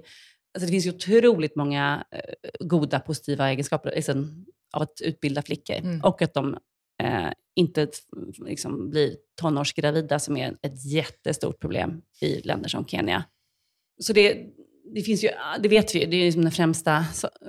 Alltså 0.53 0.65
det 0.65 0.71
finns 0.71 0.85
ju 0.85 0.89
otroligt 0.89 1.55
många 1.55 2.05
eh, 2.11 2.65
goda 2.67 2.99
positiva 2.99 3.49
egenskaper 3.49 3.91
liksom, 3.95 4.45
av 4.73 4.81
att 4.81 5.01
utbilda 5.01 5.41
flickor. 5.41 5.75
Mm. 5.75 6.01
Och 6.01 6.21
att 6.21 6.33
de 6.33 6.57
eh, 7.03 7.29
inte 7.55 7.87
liksom, 8.45 8.89
blir 8.89 9.15
tonårsgravida 9.41 10.19
som 10.19 10.37
är 10.37 10.57
ett 10.61 10.85
jättestort 10.85 11.59
problem 11.59 12.01
i 12.21 12.41
länder 12.41 12.69
som 12.69 12.85
Kenya. 12.85 13.23
Så 14.01 14.13
det, 14.13 14.45
det 14.93 15.01
finns 15.01 15.23
ju, 15.23 15.29
det 15.59 15.69
vet 15.69 15.95
vi 15.95 16.05
det 16.05 16.17
är 16.17 16.25
liksom 16.25 16.41
den 16.41 16.51
främsta 16.51 17.05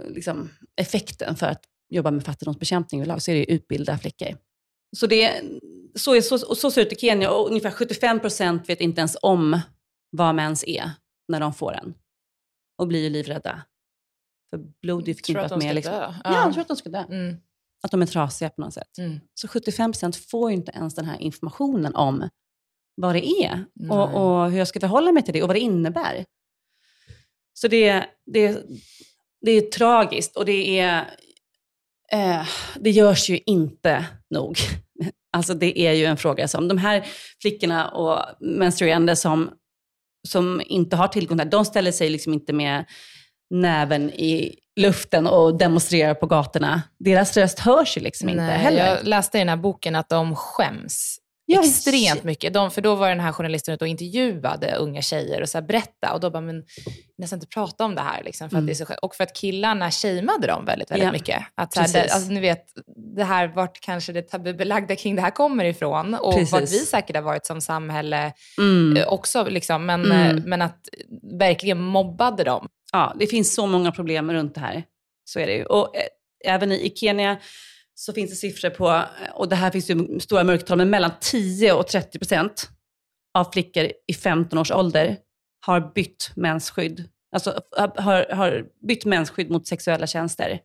liksom, 0.08 0.48
effekten 0.76 1.36
för 1.36 1.46
att 1.46 1.62
jobba 1.90 2.10
med 2.10 2.24
fattigdomsbekämpning 2.24 3.00
överlag, 3.00 3.22
så 3.22 3.30
är 3.30 3.34
det 3.34 3.38
ju 3.38 3.54
utbilda 3.54 3.98
flickor. 3.98 4.36
Så, 4.96 5.06
det, 5.06 5.42
så, 5.94 6.14
är, 6.14 6.20
så, 6.20 6.38
så 6.38 6.70
ser 6.70 6.80
det 6.80 6.86
ut 6.86 6.92
i 6.92 7.00
Kenya 7.00 7.30
och 7.30 7.48
ungefär 7.48 7.70
75 7.70 8.20
procent 8.20 8.68
vet 8.68 8.80
inte 8.80 9.00
ens 9.00 9.16
om 9.22 9.60
vad 10.10 10.34
mens 10.34 10.64
är 10.66 10.90
när 11.28 11.40
de 11.40 11.54
får 11.54 11.72
den. 11.72 11.94
Och 12.78 12.86
blir 12.86 13.02
ju 13.02 13.10
livrädda. 13.10 13.62
För 14.50 14.58
blod 14.82 15.08
är 15.08 15.14
förknippat 15.14 15.48
de 15.48 15.58
med... 15.58 15.74
Liksom, 15.74 15.94
dö. 15.94 16.14
ja, 16.24 16.44
jag 16.44 16.52
tror 16.52 16.60
att 16.60 16.68
de 16.68 16.76
ska 16.76 16.90
dö. 16.90 17.04
Mm. 17.08 17.36
Att 17.82 17.90
de 17.90 18.02
är 18.02 18.06
trasiga 18.06 18.50
på 18.50 18.60
något 18.60 18.74
sätt. 18.74 18.98
Mm. 18.98 19.20
Så 19.34 19.48
75 19.48 19.92
procent 19.92 20.16
får 20.16 20.50
ju 20.50 20.56
inte 20.56 20.72
ens 20.72 20.94
den 20.94 21.04
här 21.04 21.18
informationen 21.18 21.94
om 21.94 22.28
vad 22.94 23.14
det 23.14 23.26
är 23.26 23.64
och, 23.90 24.14
och 24.14 24.50
hur 24.50 24.58
jag 24.58 24.68
ska 24.68 24.80
förhålla 24.80 25.12
mig 25.12 25.22
till 25.22 25.34
det 25.34 25.42
och 25.42 25.48
vad 25.48 25.56
det 25.56 25.60
innebär. 25.60 26.24
Så 27.52 27.68
det, 27.68 28.04
det, 28.26 28.66
det 29.40 29.50
är 29.50 29.60
tragiskt 29.60 30.36
och 30.36 30.44
det 30.44 30.78
är... 30.78 31.10
Eh, 32.12 32.46
det 32.76 32.90
görs 32.90 33.28
ju 33.28 33.40
inte 33.46 34.04
nog. 34.30 34.58
Alltså 35.32 35.54
det 35.54 35.78
är 35.78 35.92
ju 35.92 36.04
en 36.04 36.16
fråga 36.16 36.48
som 36.48 36.68
de 36.68 36.78
här 36.78 37.06
flickorna 37.42 37.88
och 37.88 38.24
menstruerande 38.40 39.16
som, 39.16 39.50
som 40.28 40.62
inte 40.66 40.96
har 40.96 41.08
tillgång 41.08 41.38
till 41.38 41.50
det, 41.50 41.56
de 41.56 41.64
ställer 41.64 41.92
sig 41.92 42.10
liksom 42.10 42.32
inte 42.32 42.52
med 42.52 42.84
näven 43.50 44.10
i 44.10 44.54
luften 44.80 45.26
och 45.26 45.58
demonstrerar 45.58 46.14
på 46.14 46.26
gatorna. 46.26 46.82
Deras 46.98 47.36
röst 47.36 47.58
hörs 47.58 47.96
ju 47.96 48.00
liksom 48.00 48.28
inte 48.28 48.42
Nej, 48.42 48.58
heller. 48.58 48.86
Jag 48.86 49.06
läste 49.06 49.38
i 49.38 49.40
den 49.40 49.48
här 49.48 49.56
boken 49.56 49.96
att 49.96 50.08
de 50.08 50.36
skäms 50.36 51.19
Ja, 51.52 51.60
extremt 51.60 52.12
shit. 52.14 52.24
mycket. 52.24 52.52
De, 52.54 52.70
för 52.70 52.82
då 52.82 52.94
var 52.94 53.08
den 53.08 53.20
här 53.20 53.32
journalisten 53.32 53.74
ute 53.74 53.84
och 53.84 53.88
intervjuade 53.88 54.74
unga 54.74 55.02
tjejer 55.02 55.42
och 55.42 55.48
så 55.48 55.58
här 55.58 55.66
berätta 55.66 56.12
och 56.14 56.20
då 56.20 56.30
bara, 56.30 56.40
men 56.40 56.64
nästan 57.18 57.36
inte 57.36 57.46
prata 57.46 57.84
om 57.84 57.94
det 57.94 58.00
här. 58.00 58.22
Liksom, 58.24 58.50
för 58.50 58.56
att 58.56 58.58
Mm. 58.60 58.66
det 58.66 58.72
är 58.72 58.74
så, 58.74 58.84
skönt. 58.86 59.00
och 59.00 59.14
för 59.14 59.24
att 59.24 59.36
killarna 59.36 59.90
shameade 59.90 60.46
dem 60.46 60.64
väldigt, 60.64 60.90
väldigt 60.90 61.06
Ja, 61.06 61.12
mycket. 61.12 61.42
Att 61.54 61.72
så 61.74 61.80
här, 61.80 61.92
det, 61.92 62.08
alltså, 62.12 62.30
ni 62.32 62.40
vet, 62.40 62.64
det 63.16 63.24
här, 63.24 63.46
vart 63.48 63.80
kanske 63.80 64.12
det 64.12 64.22
tabubelagda 64.22 64.96
kring 64.96 65.16
det 65.16 65.22
här 65.22 65.30
kommer 65.30 65.64
ifrån 65.64 66.14
och 66.14 66.34
Precis. 66.34 66.52
vart 66.52 66.62
vi 66.62 66.78
säkert 66.78 67.16
har 67.16 67.22
varit 67.22 67.46
som 67.46 67.60
samhälle 67.60 68.32
Mm. 68.58 68.96
eh, 68.96 69.08
också. 69.08 69.44
Liksom, 69.44 69.86
men, 69.86 70.04
Mm. 70.04 70.36
eh, 70.38 70.42
men 70.46 70.62
att 70.62 70.88
verkligen 71.40 71.80
mobbade 71.80 72.44
dem. 72.44 72.68
ja, 72.92 73.14
det 73.18 73.26
finns 73.26 73.54
så 73.54 73.66
många 73.66 73.92
problem 73.92 74.32
runt 74.32 74.54
det 74.54 74.60
här. 74.60 74.82
Så 75.24 75.40
är 75.40 75.46
det 75.46 75.52
ju. 75.54 75.64
Och 75.64 75.96
eh, 75.96 76.02
även 76.54 76.72
i, 76.72 76.74
i 76.86 76.96
Kenya 76.96 77.36
så 78.00 78.12
finns 78.12 78.30
det 78.30 78.36
siffror 78.36 78.70
på, 78.70 79.04
och 79.34 79.48
det 79.48 79.56
här 79.56 79.70
finns 79.70 79.90
ju 79.90 80.20
stora 80.20 80.44
mörkertal, 80.44 80.78
men 80.78 80.90
mellan 80.90 81.10
10 81.20 81.72
och 81.72 81.86
30 81.86 82.18
procent 82.18 82.68
av 83.34 83.52
flickor 83.52 83.92
i 84.06 84.14
15 84.14 84.58
års 84.58 84.70
ålder 84.70 85.18
har 85.66 85.92
bytt 85.94 86.32
mensskydd. 86.36 87.08
Alltså 87.32 87.60
har, 87.96 88.34
har 88.34 88.66
bytt 88.86 89.04
mensskydd 89.04 89.50
mot 89.50 89.66
sexuella 89.66 90.06
tjänster. 90.06 90.60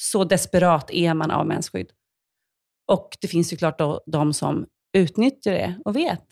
Så 0.00 0.24
desperat 0.24 0.90
är 0.90 1.14
man 1.14 1.30
av 1.30 1.46
mensskydd. 1.46 1.90
Och 2.86 3.16
det 3.20 3.28
finns 3.28 3.52
ju 3.52 3.56
klart 3.56 3.78
då, 3.78 4.02
de 4.06 4.32
som 4.32 4.66
utnyttjar 4.92 5.52
det 5.52 5.80
och 5.84 5.96
vet 5.96 6.26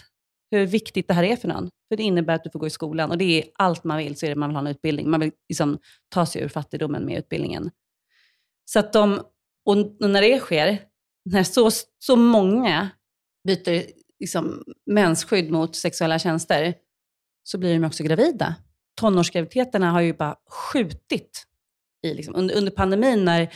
hur 0.51 0.66
viktigt 0.66 1.09
det 1.09 1.14
här 1.14 1.25
är 1.25 1.37
för 1.37 1.49
någon. 1.49 1.71
För 1.88 1.97
det 1.97 2.03
innebär 2.03 2.35
att 2.35 2.45
du 2.45 2.51
får 2.51 2.59
gå 2.59 2.66
i 2.66 2.71
skolan 2.71 3.11
och 3.11 3.19
det 3.19 3.25
är 3.25 3.45
allt 3.55 3.85
man 3.85 3.99
vill, 3.99 4.16
så 4.16 4.27
är 4.27 4.31
det 4.31 4.37
man 4.37 4.49
vill 4.49 4.57
ha 4.57 4.61
en 4.61 4.66
utbildning. 4.66 5.11
Man 5.11 5.21
vill 5.21 5.33
liksom 5.49 5.79
ta 6.09 6.27
sig 6.27 6.43
ur 6.43 6.49
fattigdomen 6.49 7.05
med 7.05 7.19
utbildningen. 7.19 7.71
Så 8.64 8.79
att 8.79 8.93
de, 8.93 9.21
och 9.66 9.77
när 10.11 10.20
det 10.23 10.38
sker, 10.38 10.83
när 11.25 11.42
så, 11.42 11.70
så 11.99 12.16
många 12.16 12.90
byter 13.46 13.87
liksom 14.20 14.64
mensskydd 14.87 15.51
mot 15.51 15.77
sexuella 15.77 16.18
tjänster, 16.18 16.75
så 17.42 17.59
blir 17.59 17.75
de 17.75 17.85
också 17.85 18.03
gravida. 18.03 18.55
Tonårsgraviditeterna 19.01 19.90
har 19.90 20.01
ju 20.01 20.12
bara 20.12 20.37
skjutit 20.51 21.46
i, 22.07 22.14
liksom, 22.14 22.35
under, 22.35 22.55
under 22.57 22.73
pandemin 22.73 23.25
när 23.25 23.53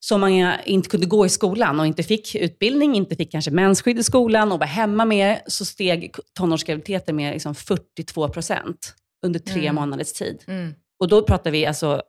så 0.00 0.18
många 0.18 0.62
inte 0.64 0.88
kunde 0.88 1.06
gå 1.06 1.26
i 1.26 1.28
skolan 1.28 1.80
och 1.80 1.86
inte 1.86 2.02
fick 2.02 2.34
utbildning, 2.34 2.94
inte 2.94 3.16
fick 3.16 3.32
kanske 3.32 3.50
mensskydd 3.50 3.98
i 3.98 4.02
skolan 4.02 4.52
och 4.52 4.58
var 4.58 4.66
hemma 4.66 5.04
mer, 5.04 5.42
så 5.46 5.64
steg 5.64 6.14
tonårsgraviditeter 6.32 7.12
med 7.12 7.32
liksom 7.32 7.54
42 7.54 8.28
procent 8.28 8.94
under 9.26 9.40
tre 9.40 9.62
Mm. 9.62 9.74
månaders 9.74 10.12
tid. 10.12 10.44
Mm. 10.46 10.74
Och 11.00 11.08
då 11.08 11.22
pratar 11.22 11.50
vi 11.50 11.66
alltså 11.66 12.02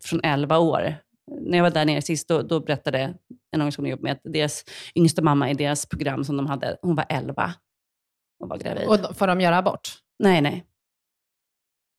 från 0.00 0.20
11 0.24 0.58
år. 0.58 0.96
När 1.30 1.58
jag 1.58 1.62
var 1.62 1.70
där 1.70 1.84
nere 1.84 2.02
sist, 2.02 2.28
då, 2.28 2.42
då 2.42 2.60
berättade 2.60 2.98
en 3.00 3.14
organisation 3.60 3.86
jag 3.86 4.02
med 4.02 4.12
att 4.12 4.20
deras 4.24 4.64
yngsta 4.94 5.22
mamma 5.22 5.50
i 5.50 5.54
deras 5.54 5.86
program 5.86 6.24
som 6.24 6.36
de 6.36 6.46
hade, 6.46 6.76
hon 6.82 6.94
var 6.94 7.04
11 7.08 7.54
och 8.42 8.48
var 8.48 8.58
gravid. 8.58 8.86
Och 8.88 9.16
får 9.16 9.26
de 9.26 9.40
göra 9.40 9.58
abort? 9.58 9.88
nej, 10.18 10.40
nej. 10.40 10.64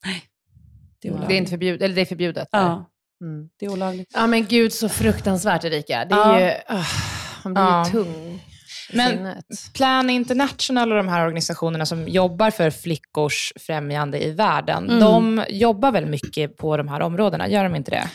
Nej. 0.06 0.24
Det 1.02 1.08
är 1.08 1.28
Det 1.28 1.34
är 1.34 1.38
inte 1.38 1.50
förbjudet, 1.50 1.82
eller 1.82 1.96
det 1.96 2.02
är 2.02 2.06
förbjudet? 2.06 2.48
Ja, 2.52 2.90
Mm. 3.22 3.50
det 3.60 3.66
är 3.66 3.70
olagligt. 3.72 4.12
Ja 4.14 4.28
men 4.28 4.46
gud 4.46 4.74
så 4.74 4.90
fruktansvärt 4.90 5.64
Erika. 5.64 6.06
Det 6.06 6.16
är 6.16 6.40
Ja. 6.40 6.42
ju, 6.42 6.52
ah, 6.68 6.86
man 7.44 7.54
blir 7.54 7.64
Ja. 7.64 7.86
ju 7.86 7.92
tung 7.92 8.40
Men- 8.94 9.10
sinnet. 9.18 9.46
Plan 9.74 10.10
International 10.10 10.92
och 10.92 10.98
de 10.98 11.08
här 11.08 11.24
organisationerna 11.26 11.86
som 11.86 12.08
jobbar 12.08 12.52
för 12.52 12.70
flickors 12.70 13.54
främjande 13.56 14.24
i 14.26 14.32
världen, 14.32 14.90
Mm. 14.90 15.00
de 15.00 15.46
jobbar 15.50 15.92
väl 15.92 16.06
mycket 16.06 16.58
på 16.58 16.78
de 16.78 16.88
här 16.88 17.02
områdena, 17.02 17.50
gör 17.50 17.64
de 17.64 17.76
inte 17.76 17.92
det? 17.92 18.10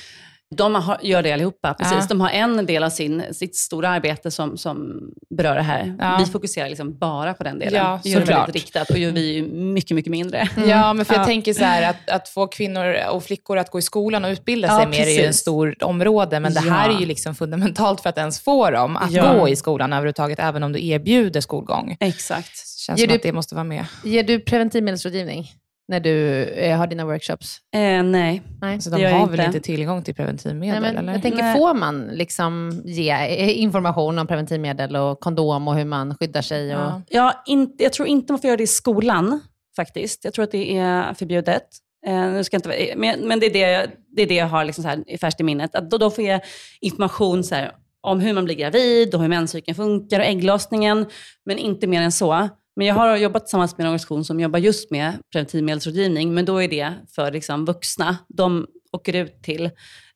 De 0.57 0.75
har, 0.75 0.99
gör 1.03 1.23
det 1.23 1.33
allihopa, 1.33 1.75
precis. 1.75 1.97
Ja. 2.01 2.07
De 2.09 2.21
har 2.21 2.31
en 2.31 2.67
del 2.67 2.85
av 2.85 2.91
sin, 2.91 3.23
sitt 3.35 3.57
stora 3.57 3.89
arbete 3.89 4.31
som, 4.31 4.57
som 4.59 5.01
berör 5.39 5.55
det 5.55 5.63
här. 5.63 5.97
Ja. 5.99 6.17
Vi 6.25 6.27
fokuserar 6.33 6.69
liksom 6.69 6.99
bara 6.99 7.35
på 7.35 7.45
den 7.45 7.59
delen. 7.59 7.75
Ja, 7.85 8.01
vi 8.05 8.11
gör 8.11 8.21
det 8.21 8.27
väldigt 8.27 8.55
riktat 8.55 8.91
och 8.91 8.99
gör 8.99 9.11
vi 9.11 9.43
mycket, 9.53 9.95
mycket 9.95 10.11
mindre. 10.11 10.49
Ja, 10.69 10.93
men 10.93 11.05
för 11.05 11.15
jag 11.15 11.21
Ja. 11.23 11.27
tänker 11.27 11.53
så 11.55 11.65
här 11.65 11.91
att, 11.91 12.11
att 12.11 12.29
få 12.29 12.47
kvinnor 12.47 12.97
och 13.11 13.25
flickor 13.25 13.59
att 13.59 13.71
gå 13.71 13.79
i 13.79 13.83
skolan 13.83 14.25
och 14.25 14.29
utbilda 14.31 14.69
Ja, 14.69 14.77
sig 14.79 14.87
mer 14.87 15.07
är 15.07 15.11
ju 15.11 15.17
en 15.21 15.27
precis. 15.27 15.41
stor 15.41 15.85
område, 15.85 16.41
men 16.41 16.55
det 16.55 16.61
här 16.61 16.91
är 16.97 17.01
ju 17.01 17.07
liksom 17.07 17.35
fundamentalt 17.35 18.01
för 18.01 18.09
att 18.09 18.19
ens 18.19 18.41
få 18.41 18.71
dem 18.71 18.97
att 18.97 19.11
Ja. 19.11 19.33
gå 19.39 19.49
i 19.49 19.57
skolan 19.57 19.93
överhuvudtaget, 19.93 20.39
även 20.39 20.63
om 20.63 20.73
du 20.73 20.87
erbjuder 20.87 21.41
skolgång. 21.41 21.97
Exakt. 22.01 22.79
Känns 22.79 23.01
Ger 23.01 23.07
som 23.07 23.13
du- 23.13 23.17
att 23.17 23.23
det 23.23 23.33
måste 23.33 23.55
vara 23.55 23.65
med. 23.65 23.85
Ger 24.05 24.23
du 24.23 24.41
preventivmedelsrådgivning 24.41 25.51
när 25.89 26.01
du 26.01 26.45
eh, 26.45 26.79
har 26.79 26.87
dina 26.87 27.05
workshops? 27.05 27.59
Eh, 27.75 28.03
nej. 28.03 28.43
Nej. 28.61 28.81
Så 28.81 28.91
de 28.91 29.05
har 29.05 29.27
väl 29.27 29.41
inte. 29.41 29.45
inte 29.45 29.61
tillgång 29.61 30.03
till 30.03 30.15
preventivmedel? 30.15 30.83
Nej, 30.83 30.93
men 30.93 30.99
eller? 30.99 31.13
jag 31.13 31.23
tänker, 31.23 31.43
Nej. 31.43 31.57
får 31.57 31.75
man 31.75 32.07
liksom 32.13 32.83
ge 32.85 33.11
eh, 33.11 33.61
information 33.63 34.19
om 34.19 34.27
preventivmedel 34.27 34.97
och 34.97 35.21
kondom 35.21 35.69
och 35.69 35.75
hur 35.77 35.85
man 35.85 36.15
skyddar 36.15 36.43
sig? 36.43 36.77
Och... 36.77 36.83
Ja. 36.83 37.03
Jag, 37.09 37.33
in, 37.47 37.75
jag 37.79 37.93
tror 37.93 38.09
inte 38.09 38.33
man 38.33 38.41
får 38.41 38.49
göra 38.49 38.57
det 38.57 38.63
i 38.63 38.67
skolan, 38.67 39.41
faktiskt. 39.77 40.25
Jag 40.25 40.35
tror 40.35 40.43
att 40.43 40.53
det 40.53 40.77
är 40.77 41.15
förbjudet. 41.15 41.65
Eh, 42.07 42.33
nu 42.33 42.45
ska 42.45 42.55
jag 42.55 42.59
inte, 42.59 42.69
vara- 42.69 42.97
men 42.97 43.29
men 43.29 43.41
det, 43.41 43.47
är 43.47 43.51
det, 43.53 43.91
det 44.17 44.23
är 44.23 44.27
det 44.27 44.35
jag 44.35 44.47
har 44.47 44.65
liksom 44.65 44.83
så 44.83 44.89
här 44.89 45.05
i 45.07 45.19
färskt 45.19 45.41
i 45.41 45.43
minnet. 45.43 45.75
Att 45.75 45.91
då, 45.91 45.99
då 45.99 46.11
får 46.11 46.25
jag 46.25 46.41
information 46.81 47.45
så 47.45 47.55
här, 47.55 47.73
om 48.01 48.21
hur 48.21 48.33
man 48.33 48.45
blir 48.45 48.55
gravid 48.55 49.15
och 49.15 49.21
hur 49.21 49.29
menscykeln 49.29 49.75
funkar 49.75 50.21
och 50.21 50.27
ägglossningen, 50.27 51.07
men 51.45 51.59
inte 51.59 51.87
mer 51.87 52.03
än 52.03 52.13
så. 52.13 52.49
Men 52.79 52.87
jag 52.87 52.95
har 52.95 53.17
jobbat 53.17 53.43
tillsammans 53.43 53.79
med 53.79 53.85
en 53.85 53.89
organisation 53.89 54.25
som 54.25 54.41
jobbar 54.41 54.59
just 54.59 54.91
med 54.91 55.13
preventivmedelsrådgivning, 55.33 56.35
men 56.35 56.45
då 56.45 56.63
är 56.63 56.69
det 56.69 56.93
för 57.15 57.33
liksom 57.33 57.65
vuxna. 57.65 58.17
De 58.29 58.67
åker 58.93 59.15
ut 59.17 59.43
till 59.43 59.65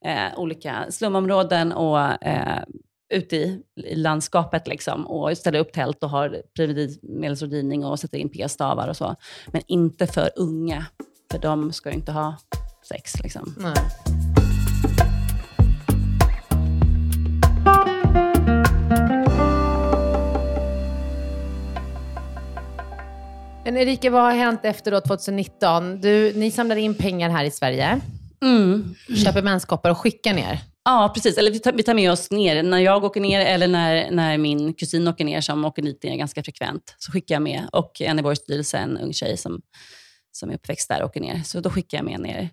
eh, 0.05 0.39
olika 0.39 0.87
slumområden 0.91 1.73
och 1.73 2.25
eh, 2.27 2.63
ute 3.15 3.37
i, 3.37 3.63
i 3.77 3.95
landskapet 3.95 4.69
liksom, 4.69 5.07
och 5.07 5.39
ställer 5.39 5.59
upp 5.59 5.73
tält 5.73 6.03
och 6.03 6.11
har 6.11 6.43
preventivmedelsrådgivning 6.57 7.85
och 7.85 8.01
sätter 8.01 8.19
in 8.19 8.29
p-stavar 8.29 8.89
och 8.89 8.97
så. 8.97 9.17
Men 9.47 9.63
inte 9.67 10.07
för 10.07 10.31
unga, 10.37 10.87
för 11.33 11.39
de 11.39 11.73
ska 11.73 11.91
ju 11.91 11.97
inte 11.97 12.13
ha 12.13 12.37
sex. 12.89 13.23
Liksom. 13.23 13.55
Nej. 13.59 14.42
Men 23.65 23.77
Erika, 23.77 24.11
vad 24.11 24.23
har 24.23 24.33
hänt 24.33 24.61
efter 24.63 24.91
då 24.91 25.01
2019? 25.01 26.01
Du, 26.01 26.33
ni 26.37 26.51
samlar 26.51 26.77
in 26.77 26.95
pengar 26.95 27.31
här 27.31 27.45
i 27.45 27.51
Sverige, 27.51 28.01
Mm. 28.43 28.95
köper 29.25 29.43
menskoppar 29.43 29.91
och 29.91 29.99
skickar 29.99 30.35
ner. 30.35 30.59
Ja, 30.85 31.11
precis. 31.15 31.39
Eller 31.39 31.51
vi 31.51 31.59
tar, 31.59 31.73
vi 31.73 31.83
tar 31.83 31.95
med 31.95 32.13
oss 32.13 32.31
ner. 32.31 32.63
När 32.63 32.79
jag 32.79 33.05
åker 33.05 33.21
ner 33.21 33.41
eller 33.41 33.69
när, 33.69 34.11
när 34.11 34.39
min 34.39 34.75
kusin 34.75 35.09
åker 35.09 35.25
ner, 35.25 35.41
som 35.41 35.65
åker 35.65 35.83
dit 35.83 36.03
ner 36.03 36.17
ganska 36.17 36.43
frekvent, 36.43 36.95
så 36.99 37.13
skickar 37.13 37.35
jag 37.35 37.43
med. 37.43 37.63
Och 37.73 38.01
en 38.01 38.19
i 38.19 38.23
vår 38.23 38.35
styrelse, 38.35 38.79
en 38.79 38.97
ung 38.99 39.13
tjej 39.13 39.37
som, 39.37 39.61
som 40.33 40.51
är 40.51 40.55
uppväxt 40.55 40.89
där, 40.89 41.05
åker 41.05 41.21
ner. 41.21 41.41
Så 41.45 41.61
då 41.61 41.71
skickar 41.71 41.99
jag 41.99 42.05
med 42.05 42.21
ner. 42.21 42.49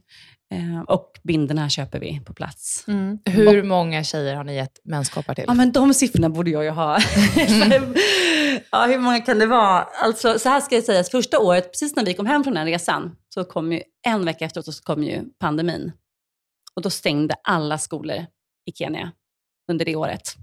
Eh, 0.54 0.82
och 0.88 1.12
binderna 1.24 1.70
köper 1.70 2.00
vi 2.00 2.22
på 2.26 2.34
plats. 2.34 2.84
Mm. 2.88 3.18
Hur 3.26 3.64
många 3.64 4.04
tjejer 4.04 4.36
har 4.36 4.44
ni 4.44 4.56
gett 4.56 4.80
menskoppar 4.84 5.36
till? 5.36 5.44
Ja, 5.48 5.54
men 5.54 5.72
de 5.72 5.94
siffrorna 5.94 6.30
borde 6.30 6.50
jag 6.52 6.64
ju 6.64 6.70
ha. 6.70 7.00
ja, 8.72 8.86
hur 8.86 9.00
många 9.00 9.20
kan 9.20 9.40
det 9.40 9.46
vara? 9.46 9.84
Alltså, 9.84 10.40
så 10.40 10.50
här 10.50 10.62
ska 10.62 10.76
jag 10.76 10.84
säga, 10.84 11.04
första 11.04 11.40
året, 11.40 11.72
precis 11.72 11.96
när 11.96 12.06
vi 12.06 12.14
kom 12.14 12.26
hem 12.26 12.44
från 12.44 12.54
den 12.54 12.66
resan, 12.66 13.16
så 13.34 13.44
kom 13.44 13.74
ju 13.74 13.82
en 14.08 14.26
vecka 14.26 14.46
efteråt 14.46 14.66
så 14.66 14.84
kom 14.84 15.04
ju 15.04 15.24
pandemin. 15.40 15.92
Och 16.74 16.82
då 16.82 16.90
stängde 16.90 17.36
alla 17.44 17.78
skolor 17.78 18.26
i 18.66 18.72
Kenya 18.72 19.12
under 19.72 19.86
det 19.86 19.96
året. 19.96 20.36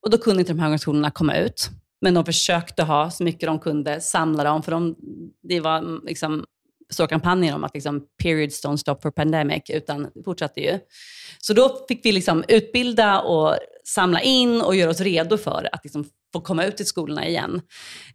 Och 0.00 0.10
då 0.10 0.18
kunde 0.18 0.40
inte 0.40 0.52
de 0.52 0.58
här 0.58 0.66
organisationerna 0.66 1.10
komma 1.10 1.36
ut. 1.36 1.70
Men 2.00 2.14
de 2.14 2.24
försökte 2.24 2.82
ha 2.82 3.10
så 3.10 3.24
mycket 3.24 3.46
de 3.46 3.58
kunde, 3.58 4.00
samla 4.00 4.44
dem, 4.44 4.62
för 4.62 4.72
de, 4.72 4.96
det 5.42 5.60
var 5.60 5.78
mm, 5.78 6.00
liksom 6.04 6.44
så 6.90 7.06
kampanjer 7.06 7.54
om 7.54 7.64
att 7.64 7.74
liksom, 7.74 8.02
periods 8.22 8.64
don't 8.64 8.76
stop 8.76 8.96
for 9.02 9.10
pandemic, 9.10 9.62
utan 9.68 10.10
det 10.14 10.22
fortsatte 10.24 10.60
ju. 10.60 10.78
Så 11.38 11.52
då 11.52 11.84
fick 11.88 12.04
vi 12.04 12.12
liksom 12.12 12.44
utbilda 12.48 13.20
och 13.20 13.56
samla 13.84 14.20
in 14.20 14.60
och 14.62 14.76
göra 14.76 14.90
oss 14.90 15.00
redo 15.00 15.36
för 15.36 15.68
att 15.72 15.84
liksom 15.84 16.04
få 16.32 16.40
komma 16.40 16.64
ut 16.64 16.76
till 16.76 16.86
skolorna 16.86 17.26
igen. 17.26 17.60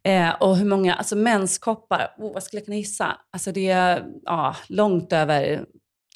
Eh, 0.04 0.30
och 0.30 0.58
hur 0.58 0.66
många, 0.66 0.94
alltså 0.94 1.16
menskoppar, 1.16 2.16
oh, 2.18 2.34
vad 2.34 2.44
skulle 2.44 2.60
jag 2.60 2.66
kunna 2.66 2.78
gissa? 2.78 3.18
Alltså 3.32 3.52
det 3.52 3.70
är 3.70 4.06
ja, 4.24 4.56
långt 4.68 5.14
över 5.14 5.66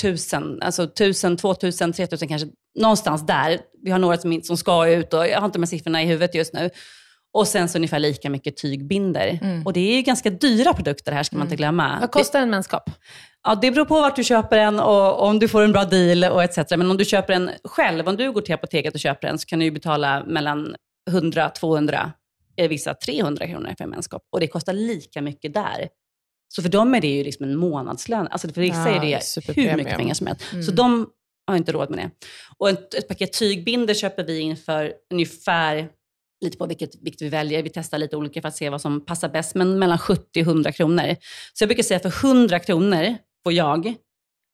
tusen, 0.02 0.62
alltså 0.62 0.88
tusen, 0.88 1.38
två 1.38 1.54
tusen, 1.54 1.94
tre 1.94 2.08
tusen 2.08 2.28
kanske, 2.28 2.48
någonstans 2.80 3.26
där. 3.26 3.60
Vi 3.84 3.92
har 3.92 4.00
några 4.00 4.18
som, 4.18 4.42
som 4.44 4.58
ska 4.58 4.88
ut 4.88 5.14
och 5.14 5.28
jag 5.28 5.40
har 5.40 5.46
inte 5.46 5.58
de 5.58 5.64
här 5.64 5.68
siffrorna 5.68 6.04
i 6.04 6.06
huvudet 6.06 6.36
just 6.36 6.54
nu. 6.54 6.70
Och 7.34 7.48
sen 7.48 7.70
så 7.70 7.78
ungefär 7.78 8.00
lika 8.00 8.30
mycket 8.30 8.58
tygbinder. 8.58 9.40
Mm. 9.42 9.66
Och 9.66 9.74
det 9.74 9.80
är 9.92 9.96
ju 9.96 10.02
ganska 10.02 10.30
dyra 10.30 10.74
produkter 10.74 11.12
här, 11.12 11.24
ska 11.24 11.36
man 11.38 11.46
inte 11.48 11.56
glömma. 11.56 11.98
Vad 12.02 12.12
kostar 12.12 12.42
en 12.42 12.50
menskopp? 12.50 12.90
Ja, 13.44 13.56
det 13.56 13.72
beror 13.72 13.86
på 13.86 13.94
vart 14.02 14.16
du 14.16 14.24
köper 14.24 14.58
den 14.58 14.80
och 14.80 15.24
om 15.28 15.40
du 15.40 15.48
får 15.48 15.62
en 15.62 15.72
bra 15.72 15.86
deal 15.86 16.24
och 16.24 16.44
etc. 16.44 16.58
Men 16.70 16.92
om 16.92 16.98
du 16.98 17.06
köper 17.06 17.34
den 17.34 17.52
själv, 17.64 18.08
om 18.08 18.18
du 18.18 18.32
går 18.32 18.42
till 18.42 18.54
apoteket 18.54 18.94
och 18.94 19.00
köper 19.00 19.28
den, 19.28 19.40
så 19.40 19.46
kan 19.46 19.60
du 19.60 19.66
ju 19.66 19.72
betala 19.72 20.24
mellan 20.28 20.76
100, 21.10 21.50
200, 21.50 22.12
eller 22.58 22.70
vissa 22.70 22.94
300 22.94 23.48
kronor 23.48 23.74
för 23.78 23.84
en 23.84 23.90
menskopp. 23.90 24.22
Och 24.32 24.40
det 24.40 24.48
kostar 24.48 24.74
lika 24.74 25.22
mycket 25.22 25.54
där. 25.54 25.88
Så 26.56 26.62
för 26.62 26.70
dem 26.70 26.96
är 26.96 27.02
det 27.02 27.08
ju 27.08 27.24
liksom 27.24 27.46
en 27.46 27.56
månadslön. 27.56 28.28
Alltså 28.32 28.48
för 28.50 28.62
vissa 28.62 28.90
är 28.90 29.00
det 29.02 29.22
hur 29.62 29.76
mycket 29.78 29.96
pengar 29.98 30.14
som 30.14 30.28
helst. 30.28 30.42
Så 30.50 30.56
Mm. 30.58 30.76
de 30.76 31.10
har 31.48 31.58
inte 31.58 31.72
råd 31.72 31.90
med 31.90 32.00
det. 32.00 32.10
Och 32.58 32.70
ett, 32.70 32.94
ett 32.94 33.08
paket 33.08 33.34
tygbinder 33.34 33.94
köper 33.94 34.24
vi 34.24 34.40
in 34.40 34.58
för 34.58 34.94
ungefär, 35.14 35.90
lite 36.42 36.58
på 36.58 36.66
vilket 36.66 36.90
vikt 37.02 37.22
vi 37.22 37.30
väljer, 37.30 37.64
vi 37.64 37.70
testar 37.70 37.98
lite 37.98 38.18
olika 38.18 38.42
för 38.42 38.48
att 38.48 38.56
se 38.56 38.70
vad 38.70 38.82
som 38.82 39.06
passar 39.06 39.30
bäst, 39.30 39.56
men 39.56 39.80
mellan 39.80 39.98
70 39.98 40.22
och 40.42 40.48
100 40.48 40.72
kronor. 40.72 41.16
Så 41.54 41.62
jag 41.64 41.68
brukar 41.70 41.84
säga 41.84 42.00
för 42.00 42.28
100 42.28 42.60
kronor 42.60 43.18
får 43.44 43.54
jag, 43.54 43.94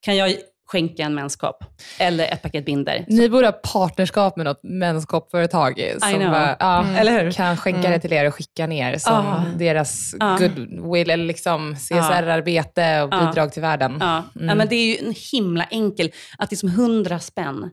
kan 0.02 0.16
jag 0.18 0.36
skänka 0.66 1.04
en 1.04 1.16
menskopp 1.16 1.64
eller 2.00 2.28
ett 2.34 2.42
paket 2.42 2.66
binder. 2.66 3.06
Ni 3.08 3.30
borde 3.30 3.48
ha 3.48 3.52
partnerskap 3.52 4.38
med 4.38 4.46
något 4.46 4.60
menskoppföretag 4.64 5.92
som 6.02 6.20
bara, 6.20 6.56
ja, 6.60 6.84
Mm. 6.84 6.96
Eller 6.96 7.24
hur? 7.24 7.32
kan 7.32 7.58
skänka 7.58 7.80
Mm. 7.80 7.92
det 7.92 8.00
till 8.00 8.14
er 8.14 8.28
och 8.28 8.36
skicka 8.36 8.68
ner 8.68 8.98
som 8.98 9.14
Ja. 9.26 9.44
deras 9.58 10.16
Ja. 10.20 10.38
goodwill 10.40 11.10
eller 11.10 11.26
liksom 11.26 11.76
CSR-arbete 11.76 13.02
och 13.04 13.14
Ja. 13.14 13.28
bidrag 13.28 13.54
till 13.54 13.62
världen. 13.62 13.98
Ja, 14.00 14.24
Mm. 14.36 14.48
ja, 14.50 14.56
men 14.56 14.68
det 14.68 14.76
är 14.76 14.86
ju 14.88 15.08
en 15.08 15.14
himla 15.32 15.64
enkel, 15.64 16.12
att 16.38 16.52
liksom 16.52 16.70
100 16.70 17.20
spänn 17.20 17.70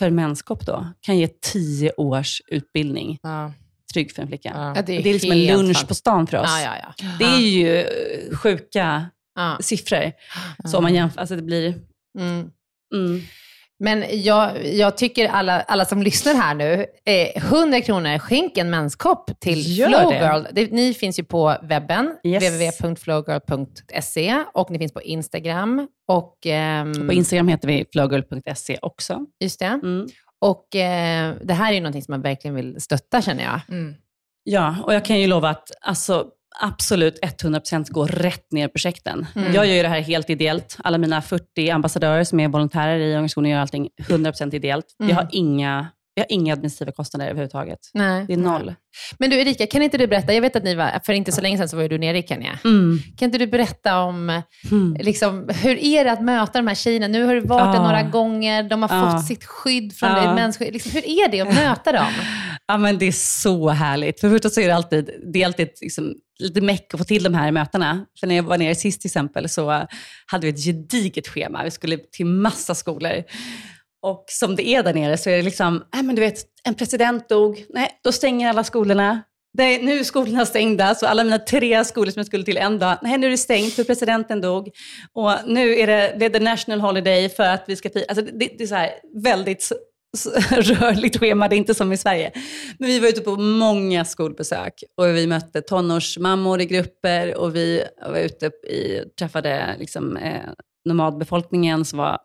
för 0.00 0.10
menskopp 0.10 0.66
då 0.66 0.86
kan 1.00 1.18
ge 1.18 1.28
10 1.40 1.92
års 1.96 2.42
utbildning 2.46 3.18
Ja. 3.22 3.52
trygg 3.92 4.12
för 4.12 4.22
en 4.22 4.28
flicka. 4.28 4.52
Ja. 4.54 4.72
Ja, 4.76 4.82
Det 4.82 4.98
är 4.98 5.02
liksom 5.02 5.30
en 5.30 5.46
lunch 5.46 5.76
sant. 5.76 5.88
på 5.88 5.94
stan 5.94 6.26
för 6.26 6.36
oss. 6.36 6.48
Ja, 6.48 6.62
ja, 6.82 6.94
ja. 6.98 7.06
Det 7.18 7.24
är 7.24 7.38
ju 7.40 7.86
sjuka 8.36 9.10
ja. 9.34 9.58
siffror. 9.60 10.12
Så 10.68 10.76
om 10.76 10.82
man 10.82 10.94
jämför, 10.94 11.20
alltså 11.20 11.36
det 11.36 11.42
blir... 11.42 11.74
Mm. 12.18 12.50
Mm. 12.94 13.20
Men 13.82 14.04
jag, 14.10 14.66
jag 14.66 14.96
tycker 14.96 15.28
alla, 15.28 15.60
alla 15.60 15.84
som 15.84 16.02
lyssnar 16.02 16.34
här 16.34 16.54
nu, 16.54 16.86
eh, 17.06 17.44
100 17.44 17.80
kronor, 17.80 18.18
skänk 18.18 18.58
en 18.58 18.70
menskopp 18.70 19.40
till 19.40 19.78
Gör 19.78 19.88
Flowgirl. 19.88 20.46
Det. 20.52 20.72
Ni 20.72 20.94
finns 20.94 21.18
ju 21.18 21.24
på 21.24 21.56
webben, 21.62 22.16
Yes. 22.24 22.42
www.flowgirl.se 22.44 24.44
och 24.54 24.70
ni 24.70 24.78
finns 24.78 24.92
på 24.92 25.02
Instagram. 25.02 25.88
Och, 26.08 26.38
ehm, 26.46 27.06
På 27.06 27.12
Instagram 27.12 27.48
heter 27.48 27.68
vi 27.68 27.84
flowgirl.se 27.92 28.78
också. 28.82 29.26
Just 29.40 29.58
det. 29.58 29.80
Mm. 29.82 30.06
Och 30.40 30.76
eh, 30.76 31.34
det 31.42 31.54
här 31.54 31.70
är 31.70 31.74
ju 31.74 31.80
någonting 31.80 32.02
som 32.02 32.12
man 32.12 32.22
verkligen 32.22 32.54
vill 32.54 32.80
stötta 32.80 33.22
känner 33.22 33.44
jag. 33.44 33.60
Mm. 33.68 33.94
Ja, 34.44 34.76
och 34.84 34.94
jag 34.94 35.04
kan 35.04 35.20
ju 35.20 35.26
lova 35.26 35.48
att 35.48 35.70
alltså, 35.80 36.26
absolut 36.60 37.18
100% 37.42 37.90
går 37.90 38.06
rätt 38.08 38.52
ner 38.52 38.66
i 38.66 38.70
projekten. 38.70 39.26
Mm. 39.36 39.54
Jag 39.54 39.66
gör 39.66 39.74
ju 39.74 39.82
det 39.82 39.88
här 39.88 40.00
helt 40.00 40.30
ideellt. 40.30 40.76
Alla 40.84 40.98
mina 40.98 41.22
40 41.22 41.70
ambassadörer 41.70 42.24
som 42.24 42.40
är 42.40 42.48
volontärer 42.48 42.98
i 42.98 43.10
organisationen 43.12 43.50
gör 43.50 43.58
allting 43.58 43.88
100% 44.08 44.54
ideellt. 44.54 44.86
Mm. 45.00 45.06
Vi, 45.08 45.12
har 45.12 45.28
inga, 45.32 45.86
vi 46.14 46.20
har 46.22 46.26
inga 46.28 46.52
administrativa 46.52 46.92
kostnader 46.92 47.26
överhuvudtaget. 47.30 47.78
Nej. 47.94 48.24
Det 48.26 48.32
är 48.32 48.36
noll. 48.36 48.74
Men 49.18 49.30
du 49.30 49.40
Erika, 49.40 49.66
kan 49.66 49.82
inte 49.82 49.98
du 49.98 50.06
berätta, 50.06 50.34
jag 50.34 50.42
vet 50.42 50.56
att 50.56 50.64
ni 50.64 50.74
var, 50.74 51.00
för 51.04 51.12
inte 51.12 51.32
så 51.32 51.40
länge 51.40 51.58
sedan 51.58 51.68
så 51.68 51.76
var 51.76 51.88
du 51.88 51.98
nere 51.98 52.18
i 52.18 52.22
Kenya. 52.22 52.58
Mm. 52.64 52.98
Kan 53.18 53.26
inte 53.26 53.38
du 53.38 53.46
berätta 53.46 53.98
om 54.02 54.42
Mm. 54.70 54.96
liksom, 55.00 55.48
hur 55.62 55.78
är 55.84 56.04
det 56.04 56.12
att 56.12 56.22
möta 56.22 56.58
de 56.58 56.66
här 56.66 56.74
tjejerna? 56.74 57.08
Nu 57.08 57.24
har 57.24 57.34
du 57.34 57.40
varit 57.40 57.72
där 57.72 57.80
Ja. 57.80 57.82
några 57.82 58.02
gånger, 58.02 58.62
de 58.62 58.82
har 58.82 58.96
Ja. 58.96 59.12
fått 59.12 59.26
sitt 59.26 59.44
skydd 59.44 59.96
från 59.96 60.14
det 60.14 60.34
mänskliga. 60.34 60.70
Liksom, 60.70 60.92
hur 60.92 61.04
är 61.08 61.28
det 61.30 61.40
att 61.40 61.54
möta 61.54 61.92
dem? 61.92 62.06
Ja, 62.66 62.76
men 62.78 62.98
det 62.98 63.06
är 63.06 63.12
så 63.12 63.68
härligt. 63.68 64.20
För 64.20 64.28
det 64.28 64.34
första 64.34 64.50
så 64.50 64.60
är 64.60 64.68
det 64.68 64.74
alltid, 64.74 65.10
det 65.32 65.42
är 65.42 65.46
alltid 65.46 65.68
liksom, 65.80 66.14
lite 66.40 66.60
meck 66.60 66.94
att 66.94 67.00
få 67.00 67.04
till 67.04 67.22
de 67.22 67.34
här 67.34 67.52
mötena. 67.52 68.06
För 68.20 68.26
när 68.26 68.34
jag 68.34 68.42
var 68.42 68.58
nere 68.58 68.74
sist 68.74 69.00
till 69.00 69.08
exempel 69.08 69.48
så 69.48 69.86
hade 70.26 70.46
vi 70.46 70.48
ett 70.48 70.64
gediget 70.64 71.28
schema. 71.28 71.64
Vi 71.64 71.70
skulle 71.70 71.98
till 71.98 72.26
massa 72.26 72.74
skolor. 72.74 73.22
Och 74.02 74.24
som 74.28 74.56
det 74.56 74.68
är 74.68 74.82
där 74.82 74.94
nere 74.94 75.16
så 75.16 75.30
är 75.30 75.36
det 75.36 75.42
liksom, 75.42 75.84
nej 75.94 76.02
men 76.02 76.16
du 76.16 76.20
vet, 76.20 76.44
en 76.64 76.74
president 76.74 77.28
dog, 77.28 77.64
nej 77.68 78.00
då 78.04 78.12
stänger 78.12 78.48
alla 78.48 78.64
skolorna. 78.64 79.22
Nej, 79.58 79.82
nu 79.82 79.98
är 79.98 80.04
skolorna 80.04 80.46
stängda, 80.46 80.94
så 80.94 81.06
alla 81.06 81.24
mina 81.24 81.38
tre 81.38 81.84
skolor 81.84 82.10
som 82.10 82.20
jag 82.20 82.26
skulle 82.26 82.44
till 82.44 82.56
en 82.56 82.78
dag, 82.78 82.98
nej 83.02 83.18
nu 83.18 83.26
är 83.26 83.30
det 83.30 83.38
stängt 83.38 83.72
för 83.72 83.84
presidenten 83.84 84.40
dog. 84.40 84.70
Och 85.12 85.32
nu 85.46 85.78
är 85.78 85.86
det, 85.86 86.16
det 86.18 86.24
är 86.26 86.30
the 86.30 86.38
national 86.38 86.80
holiday 86.80 87.28
för 87.28 87.42
att 87.42 87.64
vi 87.66 87.76
ska 87.76 87.90
fira. 87.90 88.04
Alltså 88.08 88.24
det, 88.24 88.50
det 88.58 88.62
är 88.64 88.66
så 88.66 88.74
här 88.74 88.90
väldigt 89.22 89.72
rörligt 90.50 91.18
schema, 91.18 91.48
det 91.48 91.56
är 91.56 91.58
inte 91.58 91.74
som 91.74 91.92
i 91.92 91.96
Sverige. 91.96 92.32
Men 92.78 92.88
vi 92.88 92.98
var 92.98 93.08
ute 93.08 93.20
på 93.20 93.36
många 93.36 94.04
skolbesök 94.04 94.84
och 94.96 95.06
vi 95.06 95.26
mötte 95.26 95.60
tonårsmammor 95.60 96.60
i 96.60 96.66
grupper 96.66 97.36
och 97.38 97.56
vi 97.56 97.84
var 98.06 98.18
ute 98.18 98.46
i, 98.46 99.04
träffade 99.18 99.76
liksom, 99.78 100.16
eh, 100.16 100.50
nomadbefolkningen 100.84 101.84
som 101.84 101.98
var 101.98 102.18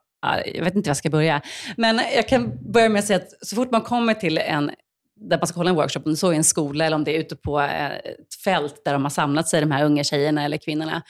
jag 0.46 0.64
vet 0.64 0.76
inte 0.76 0.88
var 0.88 0.90
jag 0.90 0.98
ska 0.98 1.10
börja. 1.10 1.42
Men 1.78 2.02
jag 2.16 2.28
kan 2.28 2.72
börja 2.72 2.90
med 2.90 3.00
att 3.00 3.06
säga 3.06 3.18
att 3.18 3.48
så 3.48 3.56
fort 3.56 3.72
man 3.72 3.82
kommer 3.82 4.14
till 4.14 4.38
en 4.38 4.72
där 5.16 5.38
man 5.38 5.48
ska 5.48 5.60
hålla 5.60 5.70
en 5.70 5.76
workshop, 5.76 6.02
om 6.06 6.12
det 6.12 6.18
så 6.18 6.32
är 6.32 6.36
en 6.36 6.44
skola 6.44 6.86
eller 6.86 6.96
om 6.96 7.04
det 7.04 7.16
är 7.16 7.20
ute 7.20 7.36
på 7.36 7.60
eh, 7.60 7.96
ett 7.96 8.36
fält 8.44 8.82
där 8.86 8.94
de 8.94 9.04
har 9.04 9.10
samlat 9.10 9.48
sig, 9.48 9.62
de 9.62 9.72
här 9.72 9.86
unga 9.86 10.04
tjejerna 10.04 10.46
eller 10.46 10.58
kvinnorna, 10.58 11.02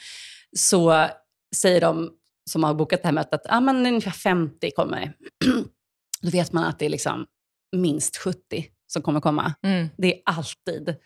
så 0.56 1.06
säger 1.56 1.80
de 1.80 2.10
som 2.50 2.64
har 2.64 2.74
bokat 2.74 3.02
det 3.02 3.08
här 3.08 3.12
mötet 3.12 3.32
att 3.34 3.46
ah, 3.48 3.60
men 3.60 3.86
ungefär 3.86 4.10
50 4.10 4.70
kommer. 4.70 5.12
Då 6.26 6.30
vet 6.30 6.52
man 6.52 6.64
att 6.64 6.78
det 6.78 6.84
är 6.86 6.90
liksom 6.90 7.26
minst 7.76 8.16
70 8.16 8.38
som 8.86 9.02
kommer 9.02 9.20
komma. 9.20 9.54
Mm. 9.62 9.88
Det 9.98 10.14
är 10.14 10.20
alltid. 10.24 10.96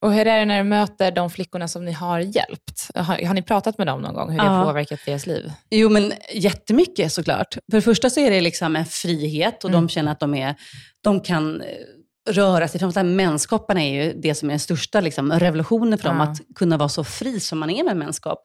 Och 0.00 0.12
hur 0.12 0.26
är 0.26 0.38
det 0.38 0.44
när 0.44 0.58
du 0.58 0.64
möter 0.68 1.10
de 1.10 1.30
flickorna 1.30 1.68
som 1.68 1.84
ni 1.84 1.92
har 1.92 2.18
hjälpt? 2.20 2.90
Har, 2.94 3.26
har 3.26 3.34
ni 3.34 3.42
pratat 3.42 3.78
med 3.78 3.86
dem 3.86 4.00
någon 4.02 4.14
gång, 4.14 4.30
hur 4.30 4.38
det 4.38 4.44
har 4.44 4.64
påverkat 4.64 5.00
deras 5.06 5.26
liv? 5.26 5.52
Jo, 5.70 5.88
men 5.88 6.12
jättemycket 6.34 7.12
såklart. 7.12 7.54
För 7.54 7.78
det 7.78 7.82
första 7.82 8.10
så 8.10 8.20
är 8.20 8.30
det 8.30 8.40
liksom 8.40 8.76
en 8.76 8.84
frihet 8.86 9.64
och 9.64 9.70
Mm. 9.70 9.82
de 9.82 9.88
känner 9.88 10.12
att 10.12 10.20
de, 10.20 10.34
är, 10.34 10.54
de 11.00 11.20
kan 11.20 11.60
eh, 11.60 11.66
röra 12.30 12.68
sig. 12.68 13.04
Mänskapparna 13.04 13.82
är 13.84 14.04
ju 14.04 14.12
det 14.20 14.34
som 14.34 14.48
är 14.48 14.52
den 14.52 14.60
största 14.60 15.00
liksom, 15.00 15.32
revolutionen 15.32 15.98
för 15.98 16.08
dem, 16.08 16.16
Ja. 16.16 16.22
att 16.24 16.38
kunna 16.54 16.76
vara 16.76 16.88
så 16.88 17.04
fri 17.04 17.40
som 17.40 17.58
man 17.58 17.70
är 17.70 17.84
med 17.84 17.96
mänskap. 17.96 18.38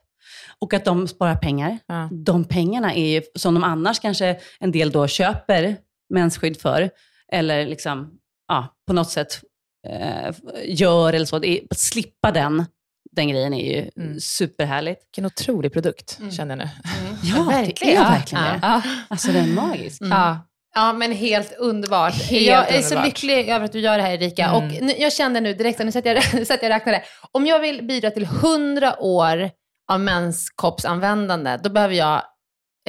Och 0.60 0.74
att 0.74 0.86
de 0.86 1.08
sparar 1.08 1.36
pengar. 1.36 1.78
Ja. 1.88 2.10
De 2.12 2.44
pengarna 2.46 2.94
är 2.94 3.08
ju, 3.08 3.22
som 3.36 3.54
de 3.54 3.64
annars 3.64 4.00
kanske 4.00 4.40
en 4.60 4.72
del 4.72 4.92
då 4.92 5.08
köper 5.08 5.78
mensskydd 6.14 6.62
för, 6.62 6.90
eller 7.32 7.66
liksom, 7.66 8.12
ja, 8.48 8.76
på 8.88 8.94
något 8.94 9.10
sätt 9.10 9.40
eh, 9.90 10.36
gör 10.66 11.14
eller 11.14 11.26
så. 11.26 11.44
Är, 11.44 11.60
att 11.70 11.80
slippa 11.80 12.32
den, 12.32 12.66
den 13.12 13.28
grejen 13.30 13.54
är 13.54 13.72
ju 13.78 13.90
Mm. 13.98 14.20
superhärligt. 14.20 15.02
Vilken 15.08 15.26
otrolig 15.26 15.74
produkt, 15.74 16.18
Mm. 16.20 16.32
känner 16.32 16.58
jag 16.58 16.66
nu. 16.66 16.70
Ja, 17.24 17.44
verkligen. 17.44 17.94
det 17.96 18.00
är 18.02 18.04
Ja. 18.04 18.10
verkligen 18.10 18.44
Ja. 18.44 18.52
det. 18.52 18.60
Ja. 18.62 18.82
Alltså 19.08 19.32
den 19.32 19.50
är 19.50 19.54
magisk. 19.54 20.02
Mm. 20.02 20.18
Ja. 20.18 20.48
Ja, 20.76 20.94
men 20.94 21.12
helt 21.12 21.54
underbart. 21.58 22.14
Helt 22.14 22.48
jag 22.48 22.70
är 22.70 22.82
så 22.82 22.88
underbart. 22.88 23.06
lycklig 23.06 23.50
över 23.50 23.66
att 23.66 23.72
du 23.72 23.80
gör 23.80 23.98
det 23.98 24.04
här 24.04 24.14
Erika. 24.14 24.46
Mm. 24.46 24.56
Och 24.56 24.82
nu, 24.84 24.94
jag 24.98 25.14
kände 25.14 25.40
nu 25.42 25.54
direkt, 25.54 25.80
nu 25.80 25.92
satt 25.92 26.06
jag, 26.06 26.48
satt 26.48 26.62
jag 26.64 26.70
räknade. 26.70 27.04
Om 27.32 27.46
jag 27.46 27.60
vill 27.60 27.84
bidra 27.88 28.12
till 28.12 28.24
100 28.26 28.96
år 29.00 29.50
av 29.92 30.00
menskoppsanvändande, 30.00 31.58
då 31.64 31.70
behöver 31.70 31.96
jag, 31.96 32.16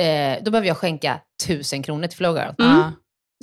eh, 0.00 0.38
då 0.42 0.50
behöver 0.50 0.68
jag 0.68 0.76
skänka 0.76 1.20
1000 1.44 1.82
kronor 1.82 2.06
till 2.06 2.16
Flowgirl. 2.16 2.54
Ja. 2.58 2.92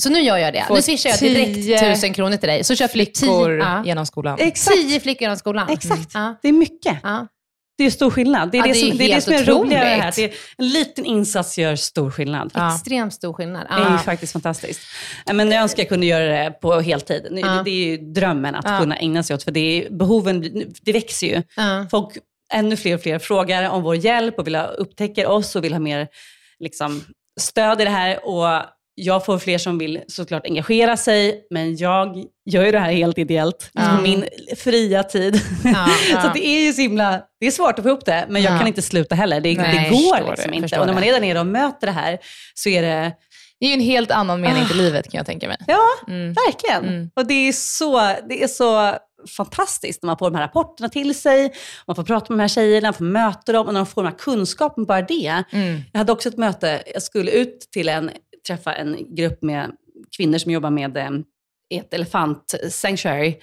Så 0.01 0.09
nu 0.09 0.19
gör 0.19 0.37
jag 0.37 0.53
det. 0.53 0.65
Får 0.67 0.75
nu 0.75 0.81
swishar 0.81 1.09
jag 1.09 1.19
direkt 1.19 1.81
1000 1.83 2.13
kronor 2.13 2.37
till 2.37 2.49
dig. 2.49 2.63
Så 2.63 2.75
köper 2.75 2.93
vi 2.93 3.05
Flickor 3.05 3.47
tio, 3.49 3.57
ja, 3.57 3.83
genom 3.85 4.05
skolan. 4.05 4.37
Exakt. 4.41 4.77
tio 4.77 4.99
flickor 4.99 5.21
genom 5.21 5.37
skolan. 5.37 5.69
Exakt. 5.69 6.11
Ja, 6.13 6.35
Det 6.41 6.47
är 6.47 6.53
mycket. 6.53 6.97
ja. 7.03 7.27
Det 7.77 7.85
är 7.85 7.89
stor 7.91 8.11
skillnad. 8.11 8.51
Det 8.51 8.57
är 8.57 8.59
Ja, 8.59 8.65
det, 8.65 8.73
det 8.73 8.89
som, 8.89 8.97
det, 8.97 9.11
är 9.11 9.15
det 9.15 9.21
som 9.21 9.33
är 9.33 9.43
roligare 9.43 9.85
här. 9.85 10.13
Det 10.15 10.23
är, 10.23 10.33
en 10.57 10.69
liten 10.69 11.05
insats 11.05 11.57
gör 11.57 11.75
stor 11.75 12.11
skillnad. 12.11 12.51
Extremt 12.73 13.13
stor 13.13 13.33
skillnad. 13.33 13.67
Det 13.69 13.73
är 13.73 13.77
ju 13.79 13.83
Ja. 13.91 13.97
faktiskt 13.97 14.33
fantastiskt. 14.33 14.81
Ja, 15.25 15.33
Men 15.33 15.51
jag 15.51 15.61
önskar 15.61 15.83
jag 15.83 15.89
kunde 15.89 16.05
göra 16.05 16.25
det 16.43 16.51
på 16.51 16.79
heltid. 16.79 17.27
Ja. 17.31 17.61
Det 17.65 17.71
är 17.71 17.85
ju 17.85 17.97
drömmen 17.97 18.55
att 18.55 18.65
Ja. 18.67 18.79
kunna 18.79 18.97
ägna 18.97 19.23
sig 19.23 19.33
åt, 19.33 19.43
för 19.43 19.51
det 19.51 19.59
är, 19.85 19.89
behoven 19.89 20.41
det 20.81 20.93
växer 20.93 21.27
ju. 21.27 21.41
Ja. 21.55 21.85
Folk, 21.91 22.17
ännu 22.53 22.77
fler 22.77 22.95
och 22.95 23.01
fler 23.01 23.19
frågar 23.19 23.69
om 23.69 23.83
vår 23.83 23.95
hjälp 23.95 24.39
och 24.39 24.47
vill 24.47 24.55
ha, 24.55 24.63
upptäcker 24.65 25.25
oss 25.27 25.55
och 25.55 25.63
vill 25.63 25.73
ha 25.73 25.79
mer 25.79 26.07
liksom, 26.59 27.03
stöd 27.39 27.81
i 27.81 27.83
det 27.83 27.89
här. 27.89 28.25
Och 28.25 28.61
jag 29.03 29.25
får 29.25 29.39
fler 29.39 29.57
som 29.57 29.77
vill 29.77 30.01
såklart 30.07 30.45
engagera 30.45 30.97
sig, 30.97 31.41
men 31.49 31.77
jag 31.77 32.23
gör 32.45 32.65
ju 32.65 32.71
det 32.71 32.79
här 32.79 32.91
helt 32.91 33.17
ideellt. 33.17 33.71
På 33.73 34.01
min 34.01 34.25
fria 34.57 35.03
tid. 35.03 35.41
Ja, 35.63 35.87
så 36.21 36.27
att 36.27 36.33
det 36.33 36.45
är 36.47 36.59
ju 36.65 36.73
så 36.73 36.81
himla, 36.81 37.21
det 37.39 37.47
är 37.47 37.51
svårt 37.51 37.79
att 37.79 37.83
få 37.83 37.89
ihop 37.89 38.05
det, 38.05 38.25
men 38.29 38.41
jag 38.41 38.53
Ja. 38.53 38.57
kan 38.57 38.67
inte 38.67 38.81
sluta 38.81 39.15
heller. 39.15 39.41
Det, 39.41 39.57
Nej, 39.57 39.89
det 39.89 39.95
går 39.95 40.29
liksom 40.29 40.51
det, 40.51 40.57
inte. 40.57 40.79
Och 40.79 40.85
när 40.87 40.93
man 40.93 41.03
är 41.03 41.13
där 41.13 41.19
nere 41.21 41.39
och 41.39 41.47
möter 41.47 41.87
det 41.87 41.93
här 41.93 42.17
så 42.53 42.69
är 42.69 42.81
det 42.81 43.11
Det 43.59 43.65
är 43.65 43.69
ju 43.69 43.73
en 43.73 43.79
helt 43.81 44.11
annan 44.11 44.41
mening 44.41 44.65
till 44.67 44.77
livet 44.77 45.11
kan 45.11 45.17
jag 45.17 45.25
tänka 45.25 45.47
mig. 45.47 45.57
Ja, 45.67 45.79
Mm. 46.07 46.33
verkligen. 46.33 46.85
Mm. 46.95 47.09
Och 47.15 47.27
det 47.27 47.33
är, 47.47 47.51
så, 47.53 47.97
det 48.29 48.43
är 48.43 48.47
så 48.47 48.95
fantastiskt 49.37 50.03
när 50.03 50.07
man 50.07 50.17
får 50.17 50.29
de 50.31 50.35
här 50.37 50.43
rapporterna 50.43 50.89
till 50.89 51.15
sig, 51.15 51.53
man 51.87 51.95
får 51.95 52.03
prata 52.03 52.25
med 52.33 52.37
de 52.39 52.41
här 52.41 52.47
tjejerna, 52.47 52.93
får 52.93 53.05
möta 53.05 53.51
dem 53.51 53.67
och 53.67 53.73
när 53.73 53.79
de 53.79 53.85
får 53.85 54.03
den 54.03 54.11
här 54.11 54.17
kunskapen 54.19 54.85
bara 54.85 55.01
det. 55.01 55.43
Mm. 55.51 55.81
Jag 55.91 55.97
hade 55.99 56.11
också 56.11 56.29
ett 56.29 56.37
möte, 56.37 56.83
jag 56.93 57.03
skulle 57.03 57.31
ut 57.31 57.59
till 57.73 57.89
en, 57.89 58.11
träffa 58.49 58.73
en 58.73 59.15
grupp 59.15 59.41
med 59.41 59.71
kvinnor 60.17 60.37
som 60.37 60.51
jobbar 60.51 60.69
med 60.69 60.97
eh, 60.97 61.11
ett 61.69 61.93
elefant 61.93 62.55
sanctuary. 62.69 63.39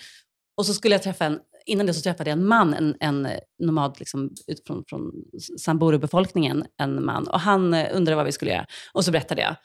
Och 0.56 0.66
så 0.66 0.74
skulle 0.74 0.94
jag 0.94 1.02
träffa 1.02 1.24
en, 1.24 1.40
innan 1.66 1.86
det 1.86 1.94
så 1.94 2.00
träffade 2.00 2.30
jag 2.30 2.38
en 2.38 2.46
man, 2.46 2.74
en, 2.74 2.96
en 3.00 3.26
eh, 3.26 3.38
nomad 3.58 3.96
liksom, 3.98 4.30
utifrån 4.46 4.84
från 4.88 5.12
Samburu-befolkningen, 5.58 6.64
en 6.80 7.04
man. 7.04 7.28
Och 7.28 7.40
han 7.40 7.74
eh, 7.74 7.96
undrade 7.96 8.16
vad 8.16 8.26
vi 8.26 8.32
skulle 8.32 8.50
göra. 8.50 8.66
Och 8.92 9.04
så 9.04 9.10
berättade 9.10 9.42
jag. 9.42 9.56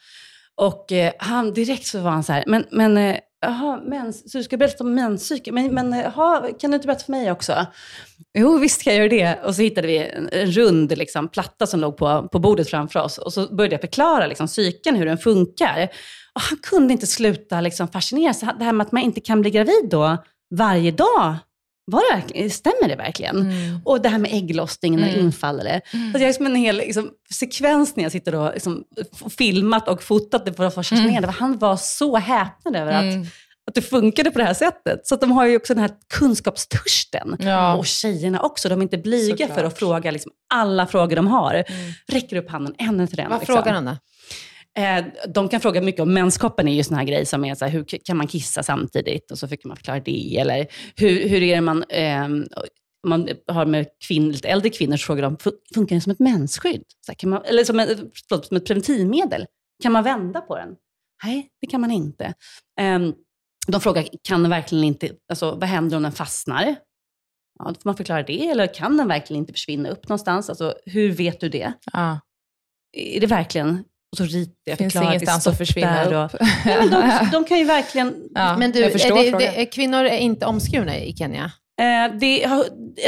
Och 0.54 0.92
eh, 0.92 1.12
han, 1.18 1.52
direkt 1.52 1.86
så 1.86 2.00
var 2.00 2.10
han 2.10 2.24
så 2.24 2.32
här, 2.32 2.44
men, 2.46 2.64
men 2.70 2.96
eh, 2.96 3.16
Jaha, 3.44 3.80
mens, 3.84 4.32
så 4.32 4.38
du 4.38 4.44
ska 4.44 4.56
berätta 4.56 4.84
om 4.84 4.94
menscykeln. 4.94 5.54
Men, 5.54 5.74
men 5.74 6.06
aha, 6.06 6.48
kan 6.60 6.70
du 6.70 6.74
inte 6.74 6.86
berätta 6.86 7.04
för 7.04 7.12
mig 7.12 7.32
också? 7.32 7.66
Jo, 8.38 8.58
visst 8.58 8.82
kan 8.82 8.94
jag 8.94 8.98
göra 8.98 9.34
det. 9.34 9.42
Och 9.44 9.54
så 9.54 9.62
hittade 9.62 9.86
vi 9.86 9.98
en, 9.98 10.28
en 10.32 10.52
rund 10.52 10.98
liksom, 10.98 11.28
platta 11.28 11.66
som 11.66 11.80
låg 11.80 11.96
på, 11.96 12.28
på 12.32 12.38
bordet 12.38 12.70
framför 12.70 13.00
oss. 13.00 13.18
Och 13.18 13.32
så 13.32 13.54
började 13.54 13.74
jag 13.74 13.80
förklara 13.80 14.26
liksom, 14.26 14.48
cykeln, 14.48 14.96
hur 14.96 15.06
den 15.06 15.18
funkar. 15.18 15.88
Och 16.34 16.40
han 16.40 16.58
kunde 16.62 16.92
inte 16.92 17.06
sluta 17.06 17.60
liksom, 17.60 17.88
fascineras. 17.88 18.40
Det 18.40 18.64
här 18.64 18.72
med 18.72 18.86
att 18.86 18.92
man 18.92 19.02
inte 19.02 19.20
kan 19.20 19.40
bli 19.40 19.50
gravid 19.50 19.88
då 19.90 20.16
varje 20.50 20.90
dag. 20.90 21.36
Var 21.84 22.32
det 22.34 22.50
stämmer 22.50 22.88
det 22.88 22.96
verkligen? 22.96 23.36
Mm. 23.36 23.80
Och 23.84 24.00
det 24.02 24.08
här 24.08 24.18
med 24.18 24.30
ägglossningen, 24.34 25.00
när 25.00 25.08
Mm. 25.08 25.20
infaller 25.20 25.64
det. 25.64 25.80
Så 25.90 25.96
jag 25.96 26.20
har 26.20 26.26
liksom 26.26 26.46
en 26.46 26.54
hel 26.54 26.76
liksom, 26.76 27.10
sekvens 27.34 27.96
när 27.96 28.02
jag 28.02 28.12
sitter 28.12 28.34
och 28.34 28.52
liksom, 28.54 28.84
filmat 29.38 29.88
och 29.88 30.02
fotat 30.02 30.46
det 30.46 30.52
för 30.54 30.64
att 30.64 30.74
fascinerad. 30.74 31.24
Mm. 31.24 31.34
Han 31.38 31.58
var 31.58 31.76
så 31.76 32.16
häpnad 32.16 32.76
över 32.76 32.92
att, 32.92 33.02
Mm. 33.02 33.26
att 33.68 33.74
det 33.74 33.82
funkade 33.82 34.30
på 34.30 34.38
det 34.38 34.44
här 34.44 34.54
sättet. 34.54 35.06
Så 35.06 35.16
de 35.16 35.30
har 35.32 35.46
ju 35.46 35.56
också 35.56 35.74
den 35.74 35.80
här 35.82 35.90
kunskapstörsten. 36.14 37.36
Ja. 37.40 37.74
Och 37.74 37.86
tjejerna 37.86 38.40
också. 38.40 38.68
De 38.68 38.78
är 38.78 38.82
inte 38.82 38.98
blyga 38.98 39.36
Såklart. 39.36 39.58
för 39.58 39.64
att 39.64 39.78
fråga 39.78 40.10
liksom, 40.10 40.32
alla 40.54 40.86
frågor 40.86 41.16
de 41.16 41.26
har. 41.26 41.64
Räcker 42.12 42.36
upp 42.36 42.50
handen 42.50 42.74
en 42.78 43.00
efter 43.00 43.20
en. 43.20 43.30
Vad 43.30 43.40
liksom. 43.40 43.56
frågar 43.56 43.72
han 43.72 43.84
då? 43.84 43.96
Eh, 44.78 45.04
de 45.28 45.48
kan 45.48 45.60
fråga 45.60 45.80
mycket 45.80 46.00
om 46.00 46.14
menskoppen, 46.14 46.68
är 46.68 46.74
ju 46.74 46.84
sån 46.84 46.96
här 46.96 47.04
grej 47.04 47.26
som 47.26 47.44
är 47.44 47.54
så 47.54 47.64
här, 47.64 47.72
hur 47.72 47.84
kan 48.04 48.16
man 48.16 48.26
kissa 48.26 48.62
samtidigt? 48.62 49.30
Och 49.30 49.38
så 49.38 49.48
fick 49.48 49.64
man 49.64 49.76
förklara 49.76 50.00
det. 50.00 50.36
Eller 50.38 50.66
hur, 50.96 51.28
hur 51.28 51.42
är 51.42 51.54
det 51.54 51.60
man, 51.60 51.84
eh, 51.88 52.24
om 52.24 52.46
man 53.10 53.28
har 53.48 53.66
med 53.66 53.86
kvinn, 54.08 54.32
lite 54.32 54.48
äldre 54.48 54.70
kvinnor, 54.70 54.96
så 54.96 55.06
frågar 55.06 55.22
de, 55.22 55.36
"Fun- 55.36 55.58
funkar 55.74 55.94
den 55.94 56.00
som 56.00 56.12
ett 56.12 56.18
mensskydd? 56.18 56.84
Så 57.06 57.14
kan 57.14 57.30
man, 57.30 57.42
eller 57.44 57.64
som, 57.64 57.80
en, 57.80 57.88
förlåt, 57.88 58.46
som 58.46 58.56
ett 58.56 58.66
preventivmedel? 58.66 59.46
Kan 59.82 59.92
man 59.92 60.04
vända 60.04 60.40
på 60.40 60.56
den? 60.56 60.68
Nej, 61.24 61.48
det 61.60 61.66
kan 61.66 61.80
man 61.80 61.90
inte. 61.90 62.24
Eh, 62.80 62.98
de 63.66 63.80
frågar, 63.80 64.06
kan 64.22 64.42
den 64.42 64.50
verkligen 64.50 64.84
inte, 64.84 65.10
alltså, 65.28 65.50
vad 65.54 65.64
händer 65.64 65.96
om 65.96 66.02
den 66.02 66.12
fastnar? 66.12 66.74
Ja, 67.58 67.64
då 67.64 67.74
får 67.74 67.88
man 67.88 67.96
förklara 67.96 68.22
det. 68.22 68.48
Eller 68.48 68.74
kan 68.74 68.96
den 68.96 69.08
verkligen 69.08 69.40
inte 69.40 69.52
försvinna 69.52 69.88
upp 69.88 70.08
någonstans? 70.08 70.48
Alltså, 70.48 70.74
hur 70.86 71.12
vet 71.12 71.40
du 71.40 71.48
det? 71.48 71.72
Ja. 71.92 72.20
är 72.92 73.20
det 73.20 73.26
verkligen... 73.26 73.84
Och 74.12 74.18
så 74.18 74.24
ritar 74.24 74.52
jag, 74.64 74.78
Finns 74.78 74.92
förklarar 74.92 75.12
ingenstans 75.14 75.44
det 75.44 75.50
att 75.50 75.58
försvinna 75.58 76.04
där 76.04 76.24
upp. 76.24 76.34
Och, 76.40 76.46
ja, 76.66 76.76
men 76.78 76.90
de, 76.90 77.28
de 77.32 77.44
kan 77.44 77.58
ju 77.58 77.64
verkligen... 77.64 78.14
Ja, 78.34 78.56
Men 78.56 78.72
du, 78.72 78.84
är 78.84 78.90
det, 78.92 78.98
frågan. 78.98 79.38
det, 79.38 79.66
kvinnor 79.66 80.04
är 80.04 80.16
inte 80.18 80.46
omskurna 80.46 80.96
i 80.98 81.16
Kenya? 81.16 81.50
Eh, 81.80 82.14
det, 82.20 82.44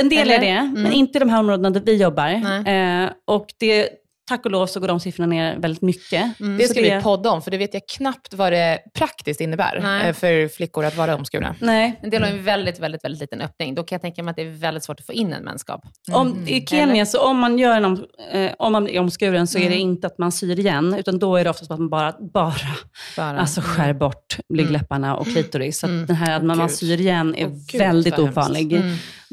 en 0.00 0.08
del 0.08 0.18
Eller? 0.18 0.34
är 0.34 0.40
det, 0.40 0.46
Mm. 0.48 0.82
men 0.82 0.92
inte 0.92 1.18
i 1.18 1.20
de 1.20 1.28
här 1.28 1.38
områdena 1.38 1.70
där 1.70 1.80
vi 1.80 1.96
jobbar. 1.96 2.28
Eh, 2.68 3.10
och 3.26 3.46
det, 3.58 3.88
tack 4.28 4.44
och 4.44 4.50
lov 4.50 4.66
så 4.66 4.80
går 4.80 4.88
de 4.88 5.00
siffrorna 5.00 5.26
ner 5.26 5.56
väldigt 5.58 5.82
mycket. 5.82 6.40
Mm. 6.40 6.58
Det 6.58 6.68
ska 6.68 6.80
vi 6.80 7.00
podda 7.02 7.30
om, 7.30 7.42
för 7.42 7.50
det 7.50 7.56
vet 7.58 7.74
jag 7.74 7.82
knappt 7.96 8.34
vad 8.34 8.52
det 8.52 8.78
praktiskt 8.98 9.40
innebär 9.40 9.80
Nej. 9.82 10.08
eh, 10.08 10.14
för 10.14 10.48
flickor 10.48 10.84
att 10.84 10.96
vara 10.96 11.14
omskurna. 11.14 11.54
Nej. 11.60 12.00
En 12.02 12.10
del 12.10 12.22
har 12.22 12.30
en 12.30 12.44
väldigt, 12.44 12.80
väldigt, 12.80 13.04
väldigt 13.04 13.20
liten 13.20 13.40
öppning. 13.40 13.74
Då 13.74 13.82
kan 13.82 13.96
jag 13.96 14.02
tänka 14.02 14.22
mig 14.22 14.30
att 14.30 14.36
det 14.36 14.42
är 14.42 14.50
väldigt 14.50 14.84
svårt 14.84 15.00
att 15.00 15.06
få 15.06 15.12
in 15.12 15.32
en 15.32 15.44
menskopp. 15.44 15.80
Om, 16.12 16.48
I 16.48 16.66
Kenya, 16.66 17.06
så 17.06 17.26
om 17.26 17.38
man, 17.38 17.58
gör 17.58 17.76
en 17.76 17.84
om, 17.84 18.04
eh, 18.32 18.50
om 18.58 18.72
man 18.72 18.88
är 18.88 19.00
omskuren 19.00 19.46
så 19.46 19.58
är 19.58 19.62
Mm. 19.62 19.72
det 19.72 19.78
inte 19.78 20.06
att 20.06 20.18
man 20.18 20.32
syr 20.32 20.58
igen, 20.58 20.94
utan 20.98 21.18
då 21.18 21.36
är 21.36 21.44
det 21.44 21.50
oftast 21.50 21.70
att 21.70 21.78
man 21.78 21.88
bara, 21.88 22.14
bara 22.32 22.54
Bara. 23.16 23.38
alltså, 23.38 23.60
skär 23.64 23.92
bort 23.92 24.36
blygdläpparna 24.48 25.16
och 25.16 25.26
klitoris. 25.26 25.78
Så 25.78 25.86
att 25.86 25.90
Mm. 25.90 26.06
den 26.06 26.16
här 26.16 26.36
att 26.36 26.44
man, 26.44 26.58
man 26.58 26.66
Gud. 26.68 26.76
syr 26.76 27.00
igen 27.00 27.34
är 27.34 27.46
Gud, 27.46 27.80
väldigt 27.80 28.14
hemskt. 28.14 28.38
ovanlig. 28.38 28.82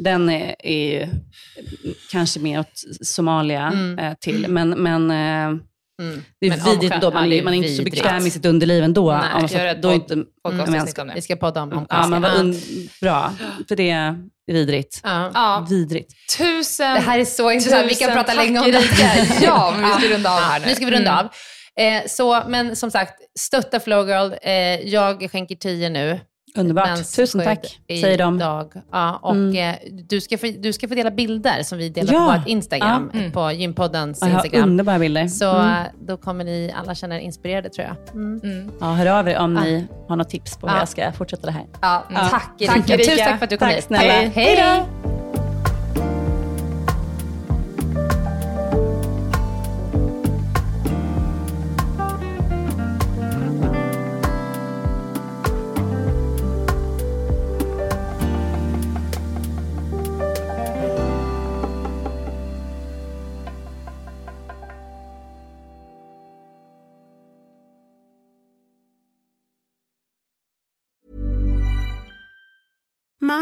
Mm. 0.08 0.28
Den 0.28 0.30
är, 0.30 0.56
är 0.60 1.00
ju 1.00 1.08
kanske 2.12 2.40
mer 2.40 2.60
åt 2.60 2.82
Somalia 3.02 3.68
Mm. 3.68 4.00
eh, 4.00 4.14
till, 4.20 4.46
men, 4.48 4.70
men 4.70 5.12
eh, 5.12 5.62
Mm. 6.02 6.24
det 6.40 6.48
är 6.48 6.50
Men 6.50 6.66
vidrigt 6.66 7.02
då. 7.02 7.12
Man, 7.12 7.32
ja, 7.32 7.36
är, 7.38 7.44
man 7.44 7.54
är 7.54 7.58
inte 7.58 7.70
så 7.76 7.84
bekväm 7.84 8.26
i 8.28 8.32
sitt 8.32 8.46
underliv 8.46 8.84
ändå. 8.84 9.12
Nej, 9.12 9.22
Om- 9.42 9.48
så 9.50 9.58
gör 9.58 9.66
ett 9.68 9.82
då 9.82 9.90
är 9.90 9.94
inte, 9.94 10.16
Podcastavsnitt 10.44 10.98
om 11.00 11.08
det. 11.08 11.14
Vi 11.16 11.22
ska 11.22 11.36
podda 11.36 11.62
om, 11.62 11.74
om 11.74 11.86
ja, 11.90 12.08
men 12.08 12.22
vad 12.22 12.32
und- 12.40 12.90
bra, 13.02 13.34
för 13.68 13.76
det 13.76 13.90
är 13.90 14.16
vidrigt. 14.48 15.02
Ja. 15.04 15.32
Ja. 15.34 15.66
Vidrigt. 15.70 16.14
Tusen 16.38 16.94
Det 16.94 17.00
här 17.00 17.20
är 17.20 17.26
så 17.26 17.52
intressant. 17.52 17.92
Vi 17.92 17.96
kan 17.96 18.12
prata 18.14 18.34
länge 18.34 18.60
om 18.60 18.72
det. 18.72 18.82
Ja, 19.42 19.74
men 19.78 19.90
vi 19.90 20.02
ska 20.08 20.14
runda 20.16 20.30
av 20.32 20.40
här 20.40 20.60
nu. 20.60 20.66
Nu 20.66 20.76
ska 20.76 20.86
vi 20.86 20.92
runda 20.92 21.12
Mm. 21.12 21.26
av. 21.26 21.32
Eh, 22.04 22.08
så, 22.08 22.44
men 22.48 22.76
som 22.76 22.92
sagt, 22.92 23.14
stötta 23.40 23.80
Flowgirl. 23.80 24.34
Eh, 24.42 24.54
jag 24.90 25.32
skänker 25.32 25.56
10 25.56 25.90
nu. 25.90 26.20
Underbart. 26.56 27.16
Tusen 27.16 27.42
tack, 27.44 27.80
i 27.88 28.02
säger 28.02 28.18
de. 28.18 28.38
Dag. 28.40 28.72
Ja, 28.92 29.20
och 29.22 29.32
Mm. 29.36 29.56
eh, 29.70 29.76
du, 30.10 30.22
ska 30.22 30.38
få, 30.38 30.48
du 30.60 30.74
ska 30.74 30.88
få 30.88 30.96
dela 30.96 31.12
bilder 31.12 31.64
som 31.64 31.78
vi 31.78 31.90
delar 31.90 32.14
Ja. 32.14 32.20
på 32.34 32.40
vårt 32.40 32.48
Instagram, 32.48 33.10
Ja. 33.14 33.20
Mm. 33.20 33.32
på 33.32 33.52
Gympoddens 33.52 34.20
Ja, 34.22 34.28
Instagram. 34.30 34.70
underbara 34.70 35.00
bilder. 35.00 35.28
Så 35.28 35.56
Mm. 35.58 35.84
då 36.08 36.18
kommer 36.18 36.44
ni 36.44 36.74
alla 36.76 36.96
känna 36.96 37.16
er 37.16 37.20
inspirerade 37.20 37.70
tror 37.70 37.88
jag. 37.88 38.16
Mm. 38.16 38.40
Mm. 38.44 38.72
Ja, 38.80 38.86
hör 38.94 39.06
av 39.06 39.28
er 39.30 39.38
om 39.38 39.54
ni 39.54 39.88
har 40.08 40.16
något 40.16 40.30
tips 40.30 40.58
på 40.58 40.68
hur 40.68 40.76
Ja. 40.76 40.80
jag 40.82 40.90
ska 40.90 41.12
fortsätta 41.12 41.46
det 41.46 41.52
här. 41.54 41.66
Ja, 41.82 42.04
Ja. 42.10 42.28
Tack 42.32 42.52
Erika. 42.60 42.74
Tack, 42.74 42.90
Erika. 42.90 43.04
Tusen 43.12 43.26
tack 43.26 43.38
för 43.38 43.44
att 43.44 43.50
du 43.50 43.58
kom 43.58 43.68
Tack 43.68 43.76
hit. 43.76 43.84
snälla. 43.86 44.14
Hej. 44.14 44.32
Hej 44.36 44.56
då. 44.58 45.01